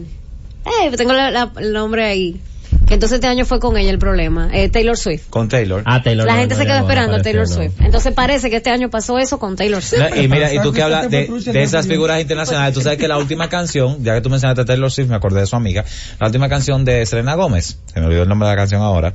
[0.65, 2.41] Eh, tengo la- la- el nombre ahí.
[2.86, 5.30] Que entonces este año fue con ella el problema, eh, Taylor Swift.
[5.30, 5.82] Con Taylor.
[5.86, 7.54] Ah, Taylor la no, gente no se quedó no esperando a Taylor no.
[7.54, 7.82] Swift.
[7.82, 10.02] Entonces parece que este año pasó eso con Taylor Swift.
[10.02, 13.17] No, y mira, y tú que hablas de, esas figuras internacionales, tú sabes que la
[13.17, 15.84] última canción, ya que tú mencionaste a Taylor Swift, me acordé de su amiga,
[16.19, 19.13] la última canción de Selena Gómez, se me olvidó el nombre de la canción ahora,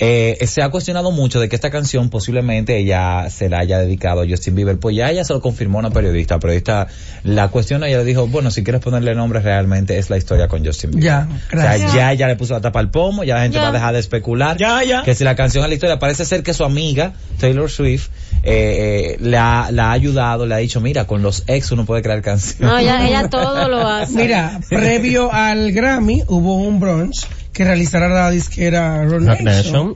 [0.00, 4.22] eh, se ha cuestionado mucho de que esta canción posiblemente ella se la haya dedicado
[4.22, 6.86] a Justin Bieber, pues ya ella se lo confirmó una periodista, la periodista
[7.24, 10.46] la cuestiona y ella le dijo, bueno, si quieres ponerle nombre realmente es la historia
[10.46, 11.04] con Justin Bieber.
[11.04, 11.90] Ya, O gracias.
[11.90, 13.62] sea, ya ella le puso la tapa al pomo, ya la gente Ya.
[13.62, 14.56] va a dejar de especular.
[14.56, 15.02] Ya, ya.
[15.04, 18.08] Que si la canción es la historia, parece ser que su amiga, Taylor Swift,
[18.42, 22.02] eh, eh, la, la ha ayudado, le ha dicho, mira, con los ex uno puede
[22.02, 22.60] crear canciones.
[22.60, 24.12] No, ella, ella todo lo hace.
[24.14, 27.26] Mira, previo al Grammy hubo un brunch
[27.58, 29.44] que realizará la disquera Rock Nation.
[29.44, 29.94] Nation.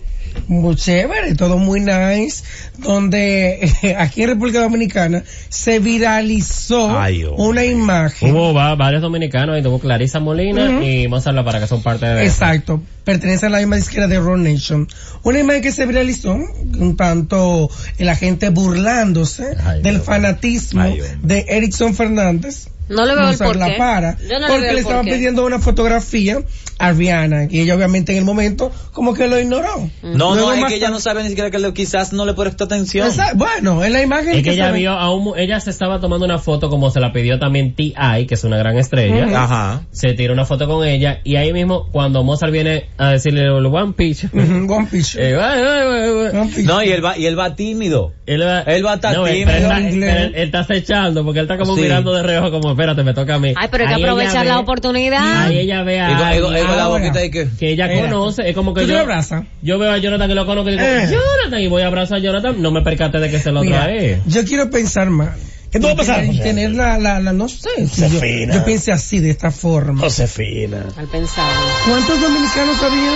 [0.49, 2.43] Muy chévere, todo muy nice,
[2.79, 7.45] donde eh, aquí en República Dominicana se viralizó Ay, hombre.
[7.45, 8.33] una imagen.
[8.35, 10.83] Hubo va- varios dominicanos, y tuvo Clarisa Molina Ujú.
[10.83, 14.19] y Mozart La para que son parte de Exacto, pertenece a la misma disquera de
[14.19, 14.89] Rock Nation.
[15.23, 20.07] Una imagen que se viralizó, un tanto la gente burlándose Ay, del Dios.
[20.07, 21.19] fanatismo Ay, hombre.
[21.23, 22.69] de Erickson Fernández.
[22.89, 23.59] No le veo el porqué.
[23.59, 26.39] La para, Yo no le porque el le estaban pidiendo una fotografía
[26.79, 29.89] a Rihanna y ella obviamente en el momento como que lo ignoró.
[30.03, 32.27] No, Luego no, es más que ella no sabe ni siquiera que le- quizás no
[32.27, 33.07] le prestó atención.
[33.07, 36.01] Esa- bueno, en la imagen Es que ella vio a un, mu- ella se estaba
[36.01, 39.27] tomando una foto como se la pidió también T.I., que es una gran estrella.
[39.43, 39.83] Ajá.
[39.93, 43.65] Se tira una foto con ella y ahí mismo cuando Mozart viene a decirle el
[43.67, 44.29] One Piece.
[44.33, 44.67] eh.
[44.69, 46.63] One Piece.
[46.65, 48.13] No, y él va, y él va tímido.
[48.27, 49.53] él va, Él va a estar no, él- tímido.
[49.53, 50.11] pero él, está- Inglés.
[50.15, 51.83] pero él- él está acechando porque él está como Sí.
[51.83, 53.55] mirando de reojo como espérate me toca a mí.
[53.57, 55.43] Ay, pero hay que Ahí ella aprovechar ve- la oportunidad.
[55.47, 56.99] Ahí ella ve a Y con, y con- y alguien con la Ahora.
[57.05, 57.49] boquita y que...
[57.59, 58.03] que ella Mira.
[58.03, 59.45] conoce, es como que ¿Tú te yo, abrazas?
[59.63, 61.09] yo veo a Jonathan que lo conozco y digo, Eh.
[61.11, 63.83] Jonathan, y voy a abrazar a Jonathan, no me percaté de que se lo Mira,
[63.85, 64.21] trae.
[64.27, 65.35] yo quiero pensar mal.
[65.71, 66.43] ¿Qué tú vas a pensar?
[66.45, 68.55] Tener la, la, la, no sé, si yo, Josefina.
[68.57, 70.03] yo pensé así, de esta forma.
[70.03, 70.85] Josefina.
[70.99, 71.51] Al pensar.
[71.89, 73.15] ¿Cuántos dominicanos habían?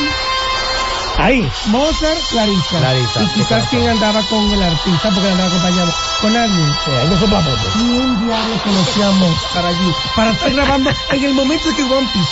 [1.19, 1.49] Ahí.
[1.69, 2.79] Mozart, Clarisa.
[2.79, 6.67] Clarisa, Y quizás quien andaba con el artista, porque andaba acompañado con alguien.
[6.85, 7.69] Sí, ahí no sopla foto.
[7.73, 9.91] ¿Quién diablos conocía a Mozart allí?
[10.15, 12.31] Para estar grabando en el momento de que One Piece.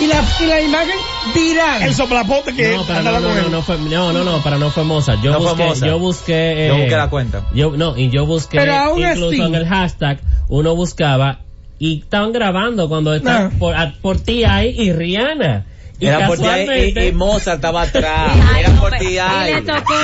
[0.00, 0.96] Y la, y la imagen
[1.32, 1.82] viral.
[1.82, 4.42] El soplapote que No, pero andaba no, no, con no, no fue, no, no, no,
[4.42, 5.22] para no fue Mozart.
[5.22, 5.86] Yo No fue busqué, Mozart.
[5.92, 7.42] yo busqué, eh, Yo busqué la cuenta.
[7.54, 9.40] Yo, no, y yo busqué, Pero aún incluso así.
[9.42, 10.18] en el hashtag,
[10.48, 11.38] uno buscaba
[11.78, 13.58] y estaban grabando cuando estaban No.
[13.60, 14.74] por, por T.I.
[14.76, 15.66] y Rihanna.
[15.98, 18.32] Y Era por ti y, y Mozart estaba atrás.
[18.54, 19.94] Ay, Era no, por ti y le tocó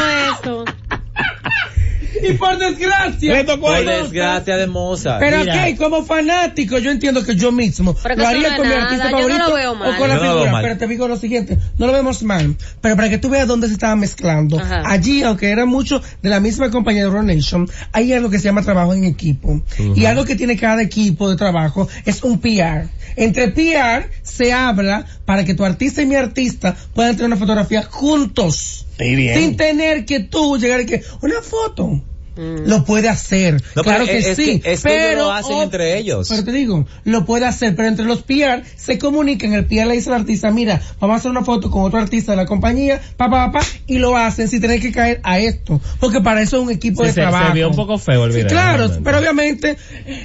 [0.42, 0.64] eso.
[2.22, 3.32] Y por desgracia.
[3.34, 5.20] Le tocó Por desgracia de Mozart.
[5.20, 5.66] Pero Mira.
[5.68, 9.10] ok, como fanático, yo entiendo que yo mismo Pero lo haría no con mi artista
[9.10, 9.94] yo no lo favorito veo mal.
[9.94, 10.52] o con la no figura.
[10.52, 10.62] mal.
[10.62, 12.56] Pero te digo lo siguiente, no lo vemos mal.
[12.80, 14.58] Pero para que tú veas dónde se estaba mezclando.
[14.58, 14.82] Ajá.
[14.86, 18.62] Allí, aunque era mucho de la misma compañía de Nation, hay algo que se llama
[18.62, 19.60] trabajo en equipo.
[19.94, 22.88] Y algo que tiene cada equipo de trabajo es un PR.
[23.16, 27.82] Entre PR se habla para que tu artista y mi artista puedan tener una fotografía
[27.82, 28.86] juntos.
[29.00, 32.02] Sin tener que tú llegar y que una foto.
[32.66, 33.62] Lo puede hacer.
[33.76, 34.60] No, claro que es sí.
[34.60, 36.28] que- es que ellos pero lo hacen oh, entre ellos.
[36.28, 39.52] Pero te digo, lo puede hacer, pero entre los PR se comunican.
[39.54, 42.32] El PR le dice al artista, mira, vamos a hacer una foto con otro artista
[42.32, 45.80] de la compañía, pa, pa, pa, y lo hacen sin tener que caer a esto.
[45.98, 47.48] Porque para eso es un equipo Sí, de se, trabajo.
[47.48, 48.50] se vio un poco feo el Sí, video.
[48.50, 49.00] claro, realmente.
[49.04, 49.76] pero obviamente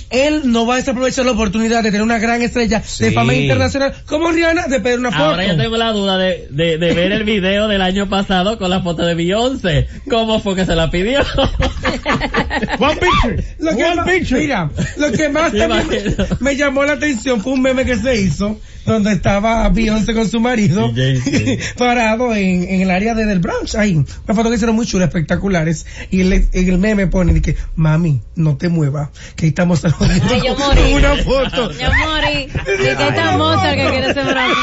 [0.10, 3.94] él no va a desaprovechar la oportunidad de tener una gran estrella de fama internacional
[4.06, 5.24] como Rihanna de pedir una foto.
[5.24, 8.70] Ahora yo tengo la duda de, de, de ver el video del año pasado con
[8.70, 9.88] la foto de Beyoncé.
[10.10, 11.20] ¿Cómo fue que se la pidió?
[12.80, 13.44] One picture.
[13.60, 14.42] Lo que One más, picture.
[14.42, 18.60] mira, lo que más también me, llamó la atención fue un meme que se hizo
[18.86, 20.94] donde estaba Beyoncé con su marido
[21.78, 23.96] parado en, en el área de, del Bronx, ahí.
[23.96, 25.86] Una foto que hicieron muy chula, espectaculares.
[26.12, 29.80] Y el, en el meme pone de que, mami, no te muevas, que ahí estamos
[29.80, 30.94] saludando Ay, yo con morí.
[30.94, 31.72] una foto.
[31.72, 32.48] Yo morí.
[32.76, 34.54] Y que está Mozart que quiere ser bravo.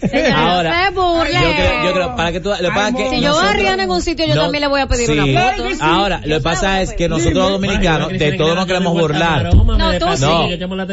[0.00, 1.32] Señora, Ahora, no se burle.
[1.34, 3.26] Yo creo, yo creo, para que tú, lo que pasa es que Si yo voy
[3.26, 5.12] a nosotros- Rihanna en un sitio, yo no- también le voy a pedir sí.
[5.12, 5.32] una foto.
[5.32, 5.80] Claro que sí.
[5.82, 7.10] Ahora, lo que pasa es que pedir.
[7.10, 9.54] nosotros los dominicanos de todo nos queremos burlar.
[9.54, 10.22] No, No, tú sí.
[10.24, 10.48] No,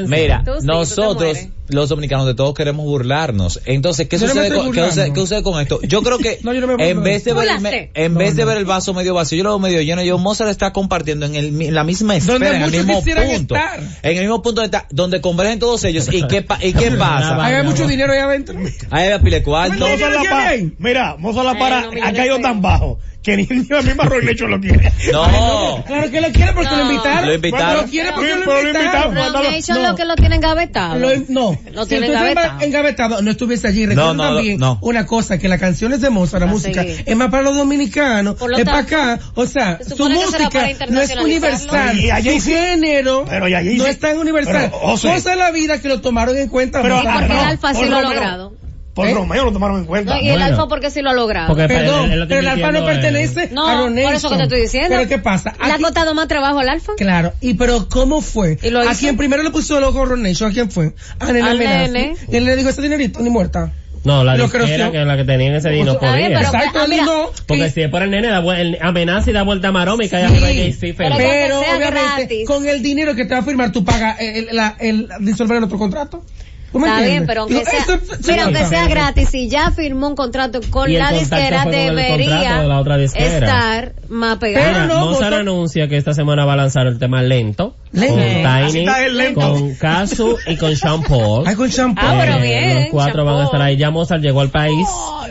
[0.08, 1.38] mira, nosotros.
[1.70, 3.60] Los dominicanos, de todos queremos burlarnos.
[3.66, 5.80] Entonces, ¿qué Yo no sucede, con, ¿qué, sucede, qué sucede con esto?
[5.84, 8.44] Yo creo que No, yo no en vez de ver, el, en No, vez de
[8.44, 8.48] no.
[8.50, 10.04] ver el vaso medio vacío, yo lo veo medio lleno.
[10.04, 13.56] Yo, Mozart está compartiendo en, el, en la misma Donde esfera, en el mismo punto.
[13.56, 13.80] estar.
[14.04, 16.08] En el mismo punto de estar, donde convergen todos ellos.
[16.12, 17.44] ¿Y qué, pa- y qué pasa?
[17.46, 18.58] Hay mucho dinero ahí adentro.
[18.90, 19.76] Ahí hay pile cuarto.
[19.76, 20.74] Mozart Mozart la ¿Quién para, hay?
[20.80, 24.48] mira, Mozart la para caído no tan bajo que ni, ni la misma Roy Lecho
[24.48, 24.92] lo quiere.
[25.12, 25.84] No.
[25.86, 26.78] Claro que lo quiere porque No.
[26.78, 27.28] lo invitaron.
[27.28, 27.78] Lo invitaron.
[27.78, 28.68] Lo quiere porque Sí, lo invitaron.
[28.78, 29.14] invitaron.
[29.14, 29.90] Brown Nation No.
[29.90, 30.96] lo que lo tienen gavetado.
[31.00, 32.62] Lo- no, Lo si estás engavetado.
[32.62, 33.86] engavetado, no estuviese allí.
[33.86, 34.80] Recuerda No, no, también no.
[34.82, 37.04] una cosa, que las canciones de Mozart, la Va a música, seguir.
[37.06, 39.20] es más para los dominicanos, lo es para acá.
[39.36, 40.50] O sea, se su música
[40.90, 42.00] no es universal.
[42.00, 42.54] Y allí su sí.
[42.54, 43.90] género Pero y allí no sí.
[43.90, 44.72] es tan universal.
[44.72, 46.82] Cosa de la vida que lo tomaron en cuenta.
[46.82, 48.54] Pero, ah, Porque no, el Alfa sí lo ha logrado.
[48.98, 49.14] Por ¿Eh?
[49.14, 50.16] Romeo lo tomaron en cuenta.
[50.16, 50.46] No, y el Bueno.
[50.48, 51.48] Alfa porque sí lo ha logrado.
[51.48, 53.84] Porque- Perdón, Él- él lo está pero el alfa no en- pertenece No, a por
[53.86, 54.14] Ronation.
[54.16, 54.90] eso que te estoy diciendo.
[54.98, 55.54] Pero ¿qué pasa?
[55.66, 56.94] ¿Le ha costado más trabajo al Alfa?
[56.98, 58.58] Claro, y pero ¿cómo fue?
[58.62, 60.94] ¿Y lo a quien primero le puso el logo Ronation, ¿a quién fue?
[61.20, 62.16] A Nene nene.
[62.32, 63.72] Y él le dijo ese dinerito, ni muerta.
[64.04, 66.28] No, la disquera que la que tenían ese día no podía.
[66.40, 67.30] Exacto, ah, mira, no.
[67.46, 69.72] Porque y- si es por el nene, da vuel- el amenaza y da vuelta a
[69.74, 70.34] maroma y cae Sí.
[70.34, 70.96] arriba y feliz.
[70.98, 72.48] Pero- obviamente gratis.
[72.48, 75.58] con el dinero que te va a firmar tú pagas el, el, la- el disolver
[75.58, 76.24] el otro contrato.
[76.72, 78.90] ¿Tú me Está bien, pero aunque sea, eso- mira, sí, aunque no, sea no.
[78.90, 83.38] gratis, si ya firmó un contrato con la disquera, debería de la otra disquera.
[83.48, 84.72] estar más Pero pegado.
[84.74, 87.76] Mira, no, Mozart anuncia que esta semana va a lanzar el tema Lento.
[87.94, 88.16] Lento.
[88.16, 89.40] Con Tiny, lento.
[89.40, 91.46] con Kazu y con Sean Paul.
[91.48, 92.02] Ay, con champú.
[92.04, 93.78] Ah, pero Eh, bien, Los cuatro van a estar ahí.
[93.78, 94.88] Ya Mozart llegó al país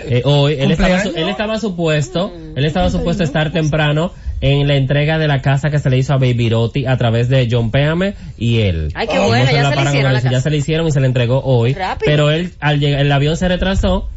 [0.08, 0.56] eh, hoy.
[0.58, 5.28] Él estaba, él estaba supuesto, él estaba supuesto a estar temprano en la entrega de
[5.28, 8.60] la casa que se le hizo a Baby Rotti a través de John Péame y
[8.60, 8.90] él.
[8.94, 10.42] Ay, qué Oh, buena, ya la se le hicieron la eso, Ya casa.
[10.42, 11.72] se le hicieron y se le entregó hoy.
[11.74, 12.04] Rápido.
[12.10, 14.08] Pero él, al llegar, el avión se retrasó,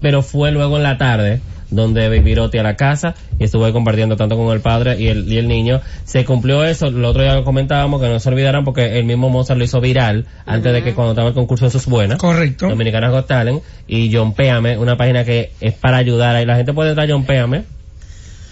[0.00, 3.72] pero fue luego en la tarde donde Baby Rotti a la casa y estuvo ahí
[3.72, 5.80] compartiendo tanto con el padre y el, y el niño.
[6.04, 9.30] Se cumplió eso, el otro día lo comentábamos, que no se olvidaran porque el mismo
[9.30, 12.18] Mozart lo hizo viral antes de que cuando estaba el concurso de sus buenas.
[12.18, 12.68] Correcto.
[12.68, 16.44] Dominicanas Got Talent y John Péame, una página que es para ayudar ahí.
[16.44, 17.62] La gente puede entrar a John Péame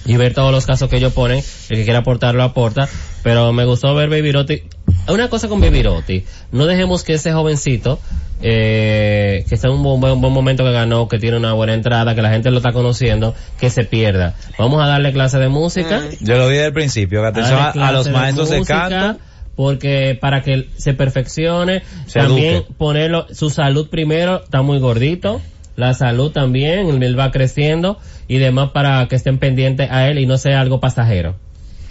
[0.06, 1.42] y ver todos los casos que ellos ponen.
[1.68, 2.88] El que quiera aportarlo aporta.
[3.22, 4.62] Pero me gustó ver Baby Rotti.
[5.08, 6.24] Una cosa con Baby Rotti.
[6.52, 7.98] No dejemos que ese jovencito,
[8.42, 11.74] eh, que está en un buen, buen- buen momento que ganó, que tiene una buena
[11.74, 14.34] entrada, que la gente lo está conociendo, que se pierda.
[14.58, 16.02] Vamos a darle clase de música.
[16.20, 19.20] Yo lo dije al principio, que atención a, los maestros de música, canto.
[19.56, 22.72] Porque para que se perfeccione, Se también eduque.
[22.78, 25.42] ponerlo, su salud primero, está muy gordito,
[25.80, 30.26] la salud también, él va creciendo y demás para que estén pendientes a él y
[30.26, 31.34] no sea algo pasajero.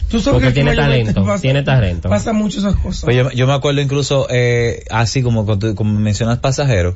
[0.10, 2.10] Tú sabes Porque que tiene talento, tiene talento.
[2.10, 3.04] Pasa mucho esas cosas.
[3.04, 6.96] Pues yo, yo me acuerdo incluso, eh, así como, como mencionas pasajero,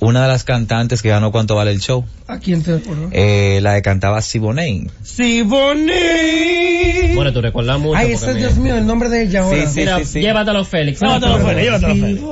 [0.00, 3.08] una de las cantantes que ganó cuánto vale el show, ¿A quién te acuerdas?
[3.12, 4.88] eh, la que cantaba Siboney.
[5.02, 7.14] Sí, Bonnie.
[7.14, 7.96] Bueno, tú recuerdas mucho.
[7.98, 9.68] Ay, ese Dios mío, el nombre de ella ahora.
[9.70, 10.20] sí, Mira, sí, sí.
[10.20, 11.00] llévatelo Félix.
[11.00, 11.48] Llévatelo, Llévatelo.
[11.48, 12.24] Félix, llévatelo, Sí, Félix.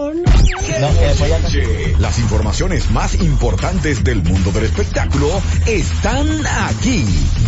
[1.98, 6.26] Las informaciones más importantes del mundo del espectáculo están
[6.68, 7.04] aquí.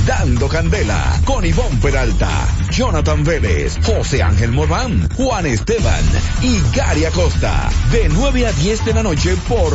[0.06, 2.28] Dando Candela con Ivonne Peralta,
[2.70, 6.04] Jonathan Vélez, José Ángel Morván, Juan Esteban
[6.42, 7.70] y Gary Acosta.
[7.90, 9.72] De 9 a 10 de la noche por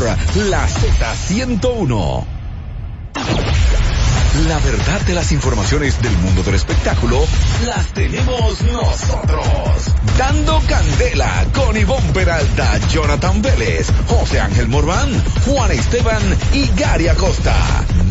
[0.47, 2.27] la Z101.
[4.47, 7.19] La verdad de las informaciones del mundo del espectáculo
[7.65, 9.95] las tenemos nosotros.
[10.17, 15.09] Dando Candela con Ivonne Peralta, Jonathan Vélez, José Ángel Morván,
[15.45, 16.21] Juan Esteban
[16.53, 17.55] y Gary Acosta.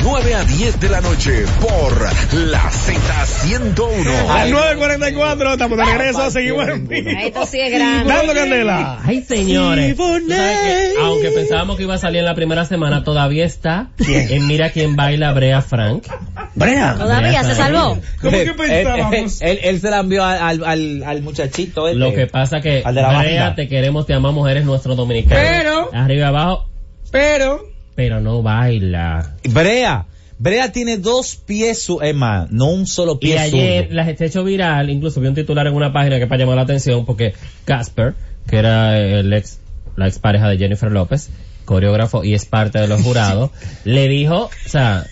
[0.02, 4.28] 9 a 10 de la noche por la Z101.
[4.28, 7.10] A las 9.44, estamos de regreso, seguimos en vivo.
[7.10, 8.12] Esto sí es grande.
[8.12, 9.00] Dando candela.
[9.04, 9.96] Ay, señores.
[9.96, 14.70] Que, aunque pensábamos que iba a salir en la primera semana, todavía está en Mira
[14.70, 16.07] quién baila Brea Frank.
[16.54, 16.94] Brea.
[16.98, 17.98] Todavía se salvó.
[18.20, 19.40] ¿Cómo que Él, pensábamos?
[19.42, 21.86] él- él se la envió al, al, al muchachito.
[21.88, 21.98] este.
[21.98, 23.54] Lo que pasa que Al de la Brea, banda.
[23.56, 25.40] te queremos, te amamos, eres nuestro dominicano.
[25.40, 26.68] Pero- Arriba y abajo,
[27.10, 27.62] Pero,
[27.94, 29.34] pero no baila.
[29.50, 30.06] Brea.
[30.40, 33.94] Brea tiene dos pies, su, es más, no un solo Y pie ayer zurdo.
[33.96, 36.62] las he hecho viral, incluso vi un titular en una página que para llamar la
[36.62, 37.34] atención porque
[37.64, 38.14] Casper,
[38.48, 39.58] que era el ex,
[39.96, 41.28] la ex pareja de Jennifer López,
[41.64, 43.50] coreógrafo y es parte de los jurados,
[43.84, 45.04] le dijo, o sea,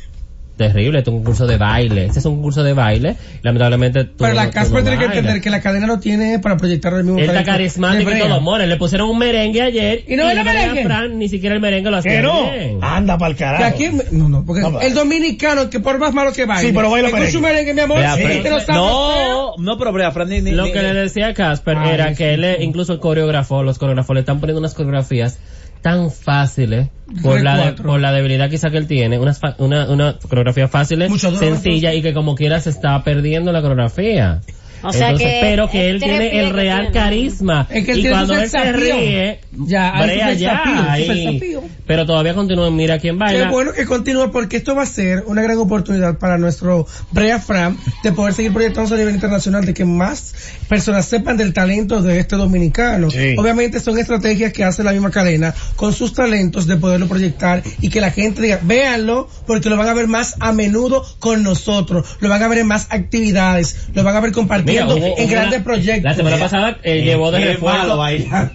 [0.56, 4.14] terrible, este es un concurso de baile, este es un concurso de baile, lamentablemente tú
[4.18, 6.94] pero no- la Casper no tiene que entender que la cadena no tiene para proyectar
[6.94, 10.24] el mismo Él está carismático y todo, more, le pusieron un merengue ayer ¿Y no
[10.24, 10.84] baila Brea merengue?
[10.84, 12.50] Fran, ni siquiera el merengue lo hacía Que no.
[12.50, 12.78] bien.
[12.82, 13.64] Anda pa'l Que carajo.
[13.64, 17.08] aquí, no, no, porque el dominicano, que por más malo que baile, Sí, pero baila
[17.10, 17.32] merengue.
[17.32, 18.22] su merengue, mi amor, sí,
[18.68, 18.74] lo.
[18.74, 21.90] No, no, pero Brea, Fran, ni, ni- Lo ni- que le decía a Casper Ay,
[21.94, 25.38] era sí, que él, incluso el coreógrafo, los coreógrafos le están poniendo unas coreografías
[25.82, 26.88] tan fáciles
[27.22, 30.68] por Re la, de- por la debilidad quizá que él tiene, unas una, una coreografía
[30.68, 34.40] fácil, duro, sencilla y que como quiera se está perdiendo la coreografía.
[34.82, 36.92] O sea Entonces, que pero que él tiene el real tiene.
[36.92, 37.66] carisma.
[37.70, 41.56] Es que él y tiene cuando él se ríe, Ya, brea ya ahí.
[41.86, 43.50] Pero todavía continúa en Mira quién Qué baila.
[43.50, 47.76] bueno que continúe porque esto va a ser una gran oportunidad para nuestro Brea Fram
[48.02, 50.34] de poder seguir proyectándose a nivel internacional, de que más
[50.68, 53.10] personas sepan del talento de este dominicano.
[53.10, 53.34] Sí.
[53.38, 57.88] Obviamente son estrategias que hace la misma cadena con sus talentos de poderlo proyectar y
[57.88, 62.16] que la gente diga, véanlo porque lo van a ver más a menudo con nosotros,
[62.20, 65.28] lo van a ver en más actividades, lo van a ver Mira, hubo- en hubo
[65.30, 66.04] grandes una- proyectos.
[66.04, 68.00] La semana pasada eh, llevó de refuerzo,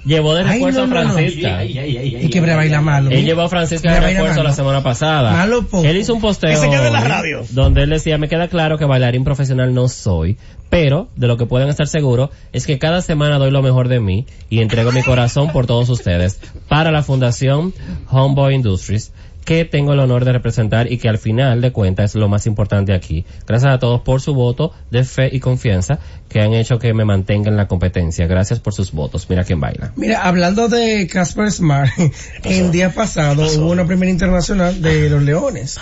[0.06, 1.12] llevó de Ay, refuerzo no, a.
[1.12, 1.66] Francisca.
[1.66, 3.10] y que baila malo.
[3.10, 4.44] Él llevó a Francisca de refuerzo malo.
[4.44, 5.32] la semana pasada.
[5.32, 5.84] Malo poco.
[5.86, 7.42] Él hizo un posteo Que se quede en la hoy radio.
[7.52, 10.38] donde él decía, me queda claro que bailarín profesional no soy,
[10.70, 14.00] pero de lo que pueden estar seguros es que cada semana doy lo mejor de
[14.00, 17.74] mí y entrego mi corazón por todos ustedes para la fundación
[18.10, 19.12] Homeboy Industries
[19.46, 22.46] que tengo el honor de representar y que al final de cuentas es lo más
[22.46, 23.26] importante aquí.
[23.48, 27.06] Gracias a todos por su voto de fe y confianza que han hecho que me
[27.06, 28.28] mantenga en la competencia.
[28.28, 29.30] Gracias por sus votos.
[29.30, 29.94] Mira quién baila.
[29.96, 31.92] Mira, hablando de Casper Smart,
[32.44, 35.80] el día pasado hubo una primera internacional de los Leones,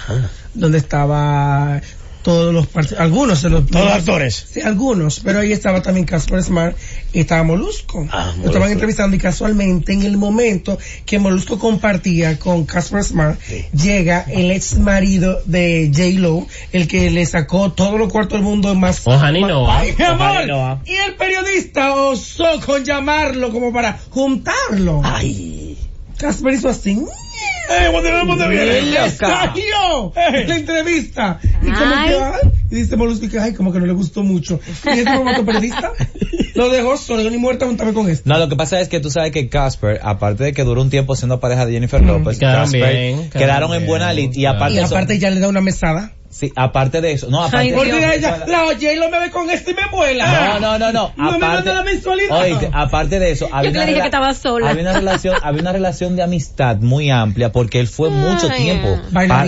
[0.53, 1.81] donde estaba
[2.21, 2.67] todos los
[2.97, 4.47] algunos de los Todos los actores.
[4.51, 6.77] Sí, algunos, pero ahí estaba también Casper Smart
[7.13, 8.07] y estaba Molusco.
[8.11, 13.39] Ah, Lo estaban entrevistando y casualmente en el momento que Molusco compartía con Casper Smart,
[13.71, 18.43] llega el ex marido de J Lo, el que le sacó todo lo cuarto del
[18.43, 19.79] mundo más Ojani Noah.
[19.79, 20.29] Ay, mi amor.
[20.31, 20.81] Ojani Noah.
[20.85, 25.01] Y el periodista osó con llamarlo como para juntarlo.
[25.03, 25.77] Ay.
[26.17, 26.99] Casper hizo así.
[27.71, 28.69] Eh, ponte bien, ponte bien.
[29.05, 30.45] Estalló Eh.
[30.47, 31.39] la entrevista.
[31.61, 34.59] Y como que, ay, y dice Molusco que, ay, como que no le gustó mucho.
[34.85, 35.91] Y este momento periodista
[36.55, 38.27] lo dejó solo, yo ni muerta, juntame con esto.
[38.27, 40.89] No, lo que pasa es que tú sabes que Casper, aparte de que duró un
[40.89, 44.73] tiempo siendo pareja de Jennifer López, Quedaron Casper, bien, quedaron, en buena lid y aparte,
[44.73, 46.13] Y de eso- aparte ya le da una mesada.
[46.29, 48.13] Sí, aparte de eso, no, aparte Ay, de Porque Dios.
[48.15, 50.59] ella, la oye y lo me ve con esto y me vuela.
[50.59, 51.13] No, no, no, no.
[51.15, 52.39] No me aparte, manda la mensualidad.
[52.41, 54.69] Oíste, aparte de eso, había que una, le dije rela- que estaba sola.
[54.69, 58.63] había una relación, había una relación de amistad muy amplia porque él fue mucho Ay.
[58.63, 58.97] tiempo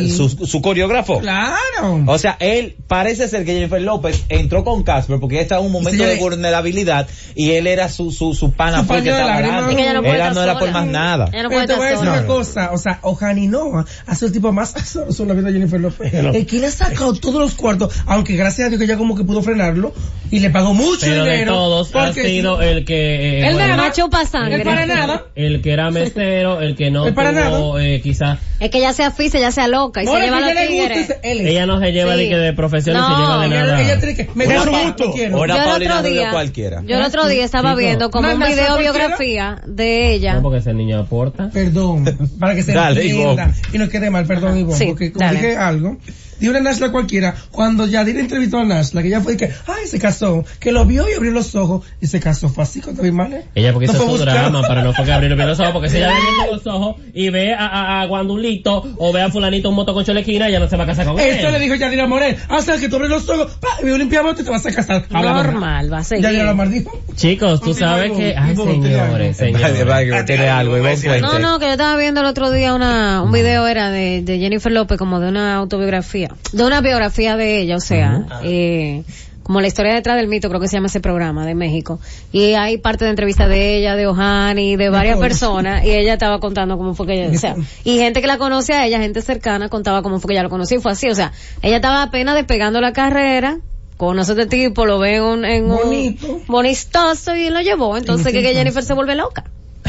[0.09, 1.19] su, su coreógrafo.
[1.19, 2.03] Claro.
[2.07, 5.67] O sea, él parece ser que Jennifer López entró con Casper porque ella estaba en
[5.67, 9.15] un momento de vulnerabilidad y él era su su su pana Su full que paño
[9.15, 11.29] de estaba que ella no Ella no era por más nada.
[11.31, 14.27] Ella no Pero te voy a decir una cosa, o sea, Ojani Noah ha sido
[14.27, 14.73] el tipo más
[15.19, 16.13] en la vida de Jennifer López.
[16.13, 19.41] El ha sacado todos los cuartos, aunque gracias a Dios que ella como que pudo
[19.41, 19.93] frenarlo
[20.29, 21.53] y le pagó mucho Pero de dinero.
[21.53, 22.95] todos ha sido si- el que...
[23.41, 23.91] eh, Él bueno, nada.
[23.91, 24.55] Chupa sangre.
[24.55, 25.25] Él para nada.
[25.35, 28.93] el que era mesero, el que no Él para tuvo, eh, quizá, Es que ella
[28.93, 31.15] sea fisa, ella sea loca y se lleva que los ella tigres.
[31.23, 32.19] ella no se lleva Sí.
[32.23, 33.81] de que de profesión No, se lleva de ella, nada.
[33.81, 36.81] ella tiene que me da su gusto, el Paulina día, cualquiera.
[36.85, 37.79] yo el otro día estaba Chico.
[37.79, 40.35] viendo como un video biografía de ella.
[40.35, 41.49] No, porque ese niño aporta.
[41.51, 42.05] Perdón,
[42.39, 45.39] para que se entienda y no quede mal, perdón Ivonne, Sí, porque como dale.
[45.39, 45.97] dije algo,
[46.45, 49.87] de una Nashla cualquiera, cuando Yadira entrevistó a Nashla, que ella fue y que, ay,
[49.87, 52.95] se casó, que lo vio y abrió los ojos, y se casó fue así con
[52.95, 53.41] David Marley.
[53.55, 55.97] Ella porque No hizo su drama, pero no fue que abrió los ojos, porque si
[55.97, 59.75] ella abre los ojos y ve a, a, a Guandulito o ve a fulanito un
[59.75, 61.29] moto con cholequina, ella no se va a casar con él.
[61.29, 64.39] Esto le dijo Yadira Morel, hasta que tú abres los ojos, pa, y me limpiamos
[64.39, 65.05] y te vas a casar.
[65.11, 65.43] Habla.
[65.43, 66.23] Normal, va a seguir.
[66.23, 66.99] Yadira la maldijo.
[67.15, 70.25] Chicos, tú sabes que, ay señores, señores.
[70.25, 70.77] Tiene algo.
[71.21, 74.39] No, no, que yo estaba viendo el otro día una, un video era de, de
[74.39, 79.03] Jennifer López como de una autobiografía, de una biografía de ella, o sea, eh,
[79.43, 81.99] como la historia detrás del mito, creo que se llama ese programa de México.
[82.31, 86.39] Y hay parte de entrevistas de ella, de Ohani, de varias personas, y ella estaba
[86.39, 89.21] contando cómo fue que ella, o sea, y gente que la conoce a ella, gente
[89.21, 92.03] cercana, contaba cómo fue que ella lo conocía y fue así, o sea, ella estaba
[92.03, 93.59] apenas despegando la carrera,
[93.97, 96.41] conoce a este tipo, lo ve en un, en un Bonito.
[96.47, 98.41] bonistoso y lo llevó, entonces que.
[98.41, 99.43] Jennifer se vuelve loca.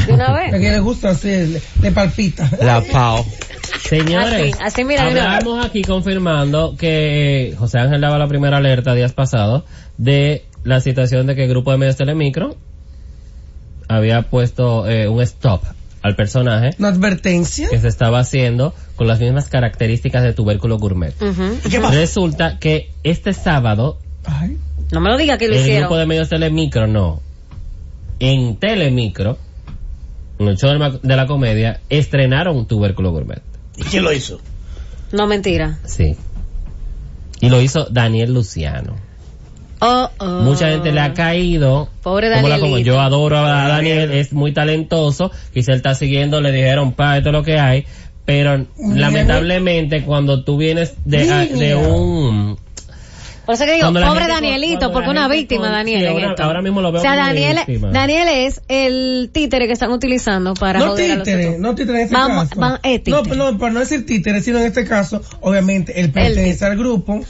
[0.07, 0.49] De una A vez.
[0.51, 2.49] quien le gusta así, le, le palpita.
[2.61, 3.23] La Pau.
[3.87, 5.35] Señores, Así, así, mira, mira.
[5.37, 9.63] hablamos aquí confirmando que eh, José Ángel daba la primera alerta días pasados
[9.97, 12.55] de la situación de que el grupo de medios Telemicro
[13.87, 15.63] había puesto eh, un stop
[16.01, 17.69] al personaje Una advertencia.
[17.69, 21.13] que se estaba haciendo con las mismas características de tubérculo gourmet.
[21.21, 21.57] Ujú.
[21.65, 21.93] ¿Y qué pasa?
[21.95, 24.57] Resulta que este sábado Ay,
[24.91, 25.99] No me lo diga que lo el grupo hicieron.
[25.99, 27.21] de medios Telemicro no.
[28.19, 29.37] En Telemicro,
[30.43, 30.69] en el show
[31.01, 33.41] de la- comedia, estrenaron tubérculo gourmet.
[33.77, 34.39] ¿Y quién lo hizo?
[35.11, 35.79] No mentira.
[35.85, 36.15] Sí.
[37.41, 38.95] Y lo hizo Daniel Luciano.
[39.81, 40.25] Oh, oh.
[40.43, 41.89] Mucha gente le ha caído.
[42.03, 42.65] Pobre ¿Cómo la Danielito.
[42.65, 42.77] pongo?
[42.79, 44.11] Yo adoro a Daniel, Daniel.
[44.11, 45.29] es muy talentoso.
[45.53, 47.85] Quizá él está siguiendo, le dijeron, pa, esto es lo que hay.
[48.25, 52.57] Pero lamentablemente cuando tú vienes de, a- de un...
[53.45, 55.99] Por eso que digo, pobre Danielito, porque una víctima, con- Daniel.
[55.99, 56.43] sí, en ahora- esto.
[56.43, 57.89] ahora mismo lo veo O sea, como Daniel, víctima.
[57.91, 61.59] Daniel es el títere que están utilizando para no joder a los títere, otros.
[61.61, 62.61] no títere en este Vamos- caso.
[62.61, 63.35] van- eh, no, títere.
[63.35, 67.21] no, para no decir títere, sino en este caso, obviamente, él pertenece al grupo.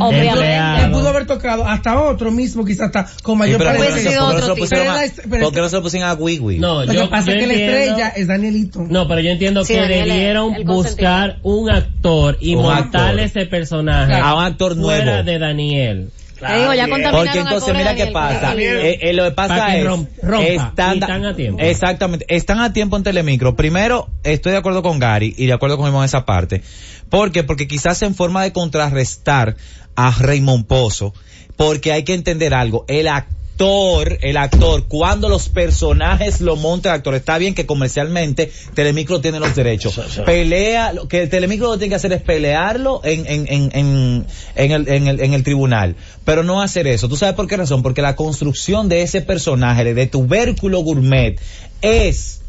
[0.00, 0.84] Obviamente.
[0.84, 3.94] él pudo haber tocado hasta otro mismo, quizás hasta con Sí, mayor pero Hubiese ¿por
[4.02, 4.64] qué sido no se otro tipo.
[4.66, 6.58] pusieron Pero a- la- pero- ¿Por qué no se lo pusieron a Wiwi?
[6.58, 8.80] No, Lo yo, que pasa yo es que la entiendo- estrella es Danielito.
[8.88, 13.40] No, pero yo entiendo Sí, que debieron buscar un actor y Un montarle actor.
[13.42, 15.22] ese personaje A un actor fuera nuevo.
[15.24, 16.10] de Daniel.
[16.40, 18.40] Te digo, ya Porque entonces mira qué pasa.
[18.40, 18.78] Daniel.
[18.78, 20.46] Eh, eh, lo que pasa que es rom- rompa.
[20.48, 21.62] están, están a tiempo.
[21.62, 23.56] Exactamente, están a tiempo en Telemicro.
[23.56, 26.62] Primero, estoy de acuerdo con Gary y de acuerdo con en esa parte.
[27.10, 27.42] ¿Por qué?
[27.42, 29.56] Porque quizás en forma de contrarrestar
[29.96, 31.12] a Raymond Pozo,
[31.56, 36.94] porque hay que entender algo, el actor, el actor, cuando los personajes lo monta el
[36.94, 40.00] actor, está bien que comercialmente Telemicro tiene los derechos.
[40.24, 43.70] Pelea, lo que el Telemicro lo que tiene que hacer es pelearlo en, en, en,
[43.74, 47.06] en, en el, en, el, en el tribunal, pero no hacer eso.
[47.08, 47.82] ¿Tú sabes por qué razón?
[47.82, 51.38] Porque la construcción de ese personaje, de tubérculo gourmet,
[51.82, 52.40] es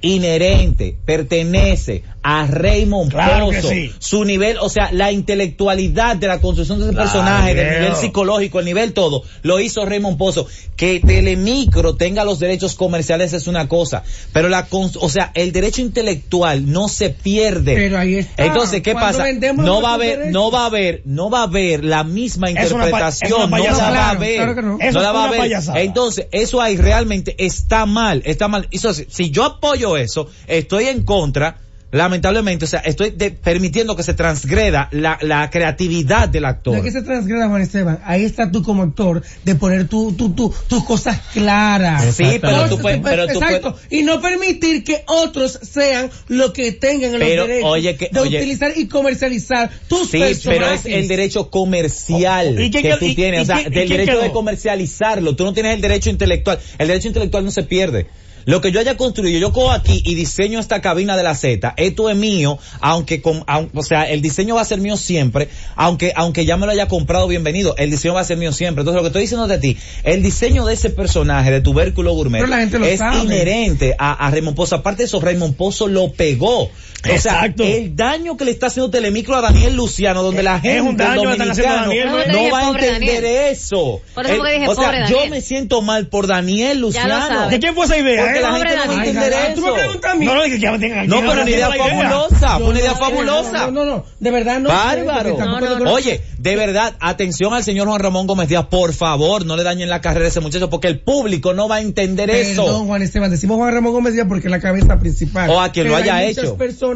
[0.00, 3.70] inherente, pertenece a Raymond Claro Pozo.
[3.70, 3.90] sí.
[3.98, 7.96] Su nivel, o sea, la intelectualidad de la construcción de ese Claro, personaje, del nivel
[7.96, 10.46] psicológico, el nivel todo, lo hizo Raymond Pozo.
[10.76, 14.02] Que Telemicro tenga los derechos comerciales es una cosa,
[14.34, 17.74] pero la, o sea, el derecho intelectual no se pierde.
[17.74, 18.44] Pero ahí está.
[18.44, 19.24] Entonces, ¿qué pasa?
[19.56, 20.32] No va a haber, derechos.
[20.34, 24.10] no va a haber, no va a haber la misma interpretación, no la va a
[24.10, 24.62] haber.
[24.62, 24.78] no.
[24.78, 25.52] La va a haber.
[25.76, 28.68] Entonces, eso ahí realmente está mal, está mal.
[28.70, 31.56] Eso, si yo apoyo eso, estoy en contra,
[31.90, 36.76] lamentablemente, o sea, estoy de- permitiendo que se transgreda la, la creatividad del No actor.
[36.76, 38.00] es que se transgreda, Juan Esteban.
[38.04, 42.14] Ahí está tú como actor de poner tu, tu, tu, tus cosas claras.
[42.14, 43.78] Sí, pero tú puedes, pero tú puedes, Exacto.
[43.90, 48.20] Y no permitir que otros sean lo que tengan los Pero, derechos oye, que- de
[48.20, 48.36] oye.
[48.38, 50.42] utilizar y comercializar tus Sí, personajes.
[50.44, 53.88] pero es el derecho comercial ¿Y quién- que tú y- tienes, y o sea, del
[53.88, 55.36] derecho de comercializarlo.
[55.36, 56.58] Tú no tienes el derecho intelectual.
[56.78, 58.06] El derecho intelectual no se pierde.
[58.48, 61.74] Lo que yo haya construido, yo cojo aquí y diseño esta cabina de la Z,
[61.76, 65.50] esto es mío, aunque con, aun- o sea, el diseño va a ser mío siempre,
[65.76, 68.80] aunque, aunque ya me lo haya comprado, bienvenido, el diseño va a ser mío siempre.
[68.80, 72.40] Entonces lo que estoy diciendo de ti, el diseño de ese personaje, de tubérculo gourmet,
[72.86, 73.18] es sabe.
[73.22, 74.76] inherente a, a Raymond Pozo.
[74.76, 76.70] Aparte de eso, Raymond Pozo lo pegó.
[77.04, 77.62] O Exacto.
[77.62, 80.80] sea, el daño que le está haciendo Telemicro a Daniel Luciano, donde la Es gente
[80.82, 82.32] un daño a dominicano Daniel, ¿no?
[82.42, 83.24] no va a entender Daniel.
[83.52, 84.00] eso.
[84.14, 85.30] Por eso El- porque dije, o sea, pobre yo Daniel.
[85.30, 87.48] me siento mal por Daniel Luciano.
[87.48, 88.24] ¿De quién fue esa idea?
[88.24, 88.42] Porque eh?
[88.42, 89.08] la gente no va a Daniel.
[89.16, 89.76] entender Ay, Tú me eso.
[89.76, 90.26] preguntas a mí.
[90.26, 93.52] No, no, que ya tengan No, pero una idea fabulosa, fue una idea no, fabulosa.
[93.52, 94.68] No, no, no, de verdad no.
[94.68, 95.36] Bárbaro.
[95.38, 95.92] No, no, no.
[95.92, 99.88] Oye, de verdad, atención al señor Juan Ramón Gómez Díaz, por favor, no le dañen
[99.88, 102.84] la carrera a ese muchacho porque el público no va a entender Perdón, eso.
[102.86, 105.48] Juan Esteban, decimos Juan Ramón Gómez Díaz porque es la cabeza principal.
[105.50, 106.56] O a quien lo haya hecho.
[106.56, 106.87] personas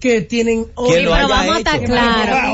[0.00, 1.94] que tienen lo pero vamos a estar pero,